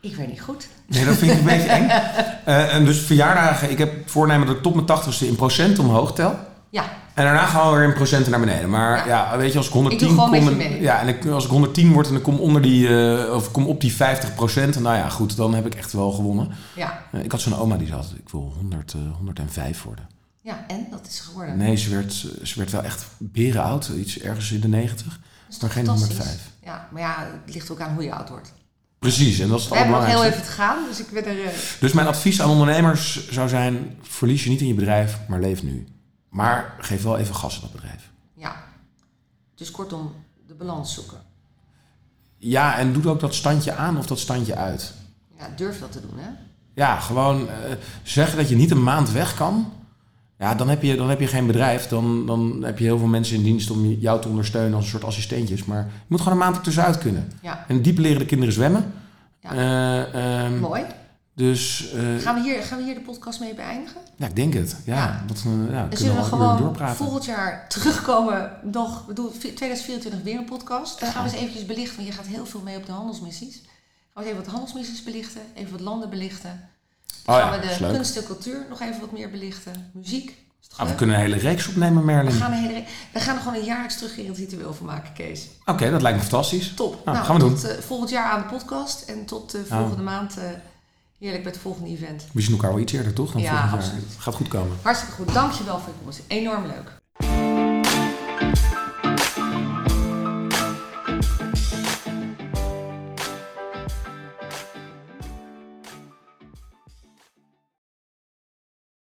Ik 0.00 0.16
weet 0.16 0.28
niet 0.28 0.40
goed. 0.40 0.68
Nee, 0.86 1.04
dat 1.04 1.16
vind 1.16 1.32
ik 1.32 1.38
een 1.38 1.44
beetje 1.56 1.68
eng. 1.68 1.88
Eh, 1.88 2.74
en 2.74 2.84
dus 2.84 3.00
verjaardagen, 3.00 3.70
ik 3.70 3.78
heb 3.78 4.08
voornemen 4.08 4.46
dat 4.46 4.56
ik 4.56 4.62
tot 4.62 4.74
mijn 4.74 4.86
tachtigste 4.86 5.26
in 5.26 5.36
procent 5.36 5.78
omhoog 5.78 6.12
tel. 6.14 6.48
Ja, 6.72 6.82
En 7.14 7.24
daarna 7.24 7.46
gaan 7.46 7.70
we 7.70 7.76
weer 7.78 7.88
in 7.88 7.94
procenten 7.94 8.30
naar 8.30 8.40
beneden. 8.40 8.70
Maar 8.70 8.96
ja, 9.08 9.32
Ja. 9.32 9.36
weet 9.38 9.52
je, 9.52 9.58
als 9.58 9.66
ik 9.66 9.72
110 9.72 10.08
Ik 10.10 10.16
kom... 10.16 10.34
en- 10.34 10.56
mee. 10.56 10.80
Ja, 10.80 11.00
en 11.00 11.08
ik, 11.08 11.26
als 11.26 11.44
ik 11.44 11.50
110 11.50 11.92
word 11.92 12.08
en 12.08 12.14
ik 12.16 12.22
kom 12.22 12.38
onder 12.38 12.62
die... 12.62 12.88
eh, 13.24 13.34
of 13.34 13.50
kom 13.50 13.66
op 13.66 13.80
die 13.80 13.92
50 13.92 14.34
procent. 14.34 14.80
Nou 14.80 14.96
ja, 14.96 15.08
goed, 15.08 15.36
dan 15.36 15.54
heb 15.54 15.66
ik 15.66 15.74
echt 15.74 15.92
wel 15.92 16.10
gewonnen. 16.12 16.48
ja, 16.76 17.02
Eh, 17.12 17.24
ik 17.24 17.30
had 17.32 17.40
zo'n 17.40 17.58
oma 17.58 17.76
die 17.76 17.86
zei 17.86 17.98
altijd, 17.98 18.18
ik 18.18 18.28
wil 18.28 18.52
100, 18.56 18.92
eh, 18.92 19.00
105 19.16 19.82
worden. 19.82 20.08
ja. 20.42 20.64
En? 20.68 20.86
Dat 20.90 21.06
is 21.06 21.20
geworden. 21.20 21.56
Nee, 21.56 21.76
ze 21.76 21.90
werd, 21.90 22.12
ze 22.42 22.52
werd 22.56 22.70
wel 22.70 22.82
echt 22.82 23.06
beren 23.18 23.62
oud. 23.62 23.88
Iets 23.88 24.18
ergens 24.18 24.52
in 24.52 24.60
de 24.60 24.68
90. 24.68 25.06
Dat 25.06 25.54
is 25.56 25.58
maar 25.60 25.70
geen 25.70 25.84
fantastisch? 25.86 26.16
105. 26.18 26.40
Ja, 26.64 26.88
maar 26.92 27.02
ja, 27.02 27.16
het 27.44 27.54
ligt 27.54 27.70
ook 27.70 27.80
aan 27.80 27.94
hoe 27.94 28.02
je 28.02 28.12
oud 28.14 28.28
wordt. 28.28 28.52
Precies, 28.98 29.38
en 29.38 29.48
dat 29.48 29.58
is 29.58 29.64
het 29.64 29.72
We 29.72 29.78
hebben 29.78 29.96
nog 30.00 30.06
heel 30.08 30.24
even 30.24 30.42
te 30.42 30.50
gaan, 30.50 30.76
dus 30.88 31.00
ik 31.00 31.10
ben 31.12 31.24
er... 31.26 31.44
eh, 31.44 31.50
Dus 31.80 31.92
mijn 31.92 32.06
advies 32.06 32.42
aan 32.42 32.50
ondernemers 32.50 33.28
zou 33.30 33.48
zijn... 33.48 33.96
verlies 34.02 34.44
je 34.44 34.50
niet 34.50 34.60
in 34.60 34.66
je 34.66 34.74
bedrijf, 34.74 35.18
maar 35.28 35.40
leef 35.40 35.62
nu. 35.62 35.86
Maar 36.30 36.74
geef 36.78 37.02
wel 37.02 37.18
even 37.18 37.34
gas 37.34 37.54
in 37.54 37.60
dat 37.60 37.72
bedrijf. 37.72 38.10
ja. 38.34 38.68
Dus 39.54 39.70
kortom, 39.70 40.12
de 40.46 40.54
balans 40.54 40.94
zoeken. 40.94 41.18
Ja, 42.36 42.78
en 42.78 42.92
doe 42.92 43.08
ook 43.08 43.20
dat 43.20 43.34
standje 43.34 43.72
aan 43.74 43.98
of 43.98 44.06
dat 44.06 44.18
standje 44.18 44.54
uit. 44.56 44.92
Ja, 45.38 45.48
durf 45.56 45.80
dat 45.80 45.92
te 45.92 46.00
doen, 46.00 46.18
hè? 46.18 46.28
Ja, 46.74 47.00
gewoon 47.00 47.48
eh, 47.48 47.54
zeggen 48.02 48.36
dat 48.36 48.48
je 48.48 48.56
niet 48.56 48.70
een 48.70 48.82
maand 48.82 49.10
weg 49.10 49.34
kan. 49.34 49.72
Ja, 50.38 50.54
dan 50.54 50.68
heb 50.68 50.82
je, 50.82 50.96
dan 50.96 51.08
heb 51.08 51.20
je 51.20 51.26
geen 51.26 51.46
bedrijf. 51.46 51.86
Dan, 51.88 52.26
dan 52.26 52.62
heb 52.64 52.78
je 52.78 52.84
heel 52.84 52.98
veel 52.98 53.06
mensen 53.06 53.36
in 53.36 53.42
dienst 53.42 53.70
om 53.70 53.86
jou 53.86 54.20
te 54.20 54.28
ondersteunen 54.28 54.74
als 54.74 54.84
een 54.84 54.90
soort 54.90 55.04
assistentjes. 55.04 55.64
Maar 55.64 55.82
je 55.84 56.06
moet 56.06 56.18
gewoon 56.20 56.32
een 56.38 56.44
maand 56.44 56.56
ertussenuit 56.56 56.98
kunnen. 56.98 57.32
Ja, 57.42 57.64
En 57.68 57.82
diep 57.82 57.98
leren 57.98 58.18
de 58.18 58.26
kinderen 58.26 58.54
zwemmen. 58.54 58.92
Ja. 59.40 59.52
Eh, 59.52 60.44
ehm, 60.44 60.58
mooi. 60.58 60.82
Dus 61.34 61.92
eh, 61.92 62.16
Gaan 62.18 62.34
we, 62.34 62.40
hier, 62.42 62.62
gaan 62.62 62.78
we 62.78 62.84
hier 62.84 62.94
de 62.94 63.00
podcast 63.00 63.40
mee 63.40 63.54
beëindigen? 63.54 64.00
ja, 64.16 64.26
ik 64.26 64.36
denk 64.36 64.54
het. 64.54 64.76
Ja, 64.84 64.94
Ja. 64.96 65.22
Dat, 65.26 65.42
ja, 65.42 65.50
En 65.50 65.88
kunnen 65.88 65.98
zullen 65.98 66.16
we 66.16 66.22
gewoon 66.22 66.76
volgend 66.96 67.24
jaar 67.24 67.68
terugkomen, 67.68 68.52
nog, 68.62 69.06
bedoel, 69.06 69.30
2024 69.38 70.22
weer 70.22 70.36
een 70.38 70.44
podcast. 70.44 71.00
Dan 71.00 71.10
gaan 71.12 71.24
we 71.24 71.30
eens 71.30 71.38
eventjes 71.38 71.66
belichten, 71.66 71.96
want 71.96 72.08
je 72.08 72.14
gaat 72.14 72.26
heel 72.26 72.46
veel 72.46 72.60
mee 72.60 72.76
op 72.76 72.86
de 72.86 72.92
handelsmissies. 72.92 73.62
Gaan 74.14 74.22
we 74.24 74.30
even 74.30 74.42
wat 74.42 74.50
handelsmissies 74.52 75.02
belichten, 75.02 75.40
even 75.54 75.70
wat 75.72 75.80
landen 75.80 76.10
belichten. 76.10 76.68
Dan 77.24 77.34
Oh 77.36 77.42
gaan 77.42 77.52
ja, 77.52 77.60
we 77.60 77.66
de 77.78 77.92
kunst 77.92 78.16
en 78.16 78.24
cultuur 78.24 78.66
nog 78.68 78.80
even 78.80 79.00
wat 79.00 79.12
meer 79.12 79.30
belichten. 79.30 79.90
Muziek. 79.92 80.38
Ah, 80.76 80.88
we 80.88 80.94
kunnen 80.94 81.16
een 81.16 81.22
hele 81.22 81.36
reeks 81.36 81.68
opnemen, 81.68 82.04
Merlin. 82.04 82.32
we, 82.32 82.36
Oké, 82.38 82.44
gaan 82.44 82.52
een 82.52 82.58
hele, 82.58 82.84
we 83.12 83.20
gaan 83.20 83.34
er 83.36 83.42
gewoon 83.42 83.58
een 83.58 83.64
jaarlijks 83.64 83.96
terugkerend 83.96 84.36
ritueel 84.36 84.74
van 84.74 84.86
maken, 84.86 85.12
Kees. 85.12 85.48
dat 85.90 86.02
lijkt 86.02 86.16
me 86.18 86.22
fantastisch. 86.24 86.74
Top. 86.74 87.04
Nou, 87.04 87.16
gaan 87.24 87.36
we 87.36 87.42
tot 87.42 87.64
eh, 87.64 87.78
volgend 87.78 88.10
jaar 88.10 88.30
aan 88.30 88.40
de 88.40 88.46
podcast 88.46 89.02
en 89.08 89.24
tot 89.26 89.52
Nou. 89.52 89.66
volgende 89.66 90.02
maand 90.02 90.36
eh, 90.36 90.44
heerlijk 91.20 91.42
bij 91.42 91.52
het 91.52 91.60
volgende 91.60 91.90
event. 91.90 92.26
We 92.32 92.40
zien 92.40 92.52
elkaar 92.52 92.70
wel 92.70 92.80
iets 92.80 92.92
eerder, 92.92 93.12
toch? 93.12 93.32
Dan 93.32 93.42
Ja, 93.42 93.48
volgend 93.50 93.70
jaar. 93.70 93.80
absoluut. 93.80 94.16
Gaat 94.18 94.34
goed 94.34 94.48
komen. 94.48 94.76
Hartstikke 94.82 95.14
goed. 95.14 95.32
Dankjewel 95.34 95.78
voor 95.78 95.88
je 95.98 96.02
komst. 96.04 96.22
Enorm 96.26 96.66
leuk. 96.66 96.98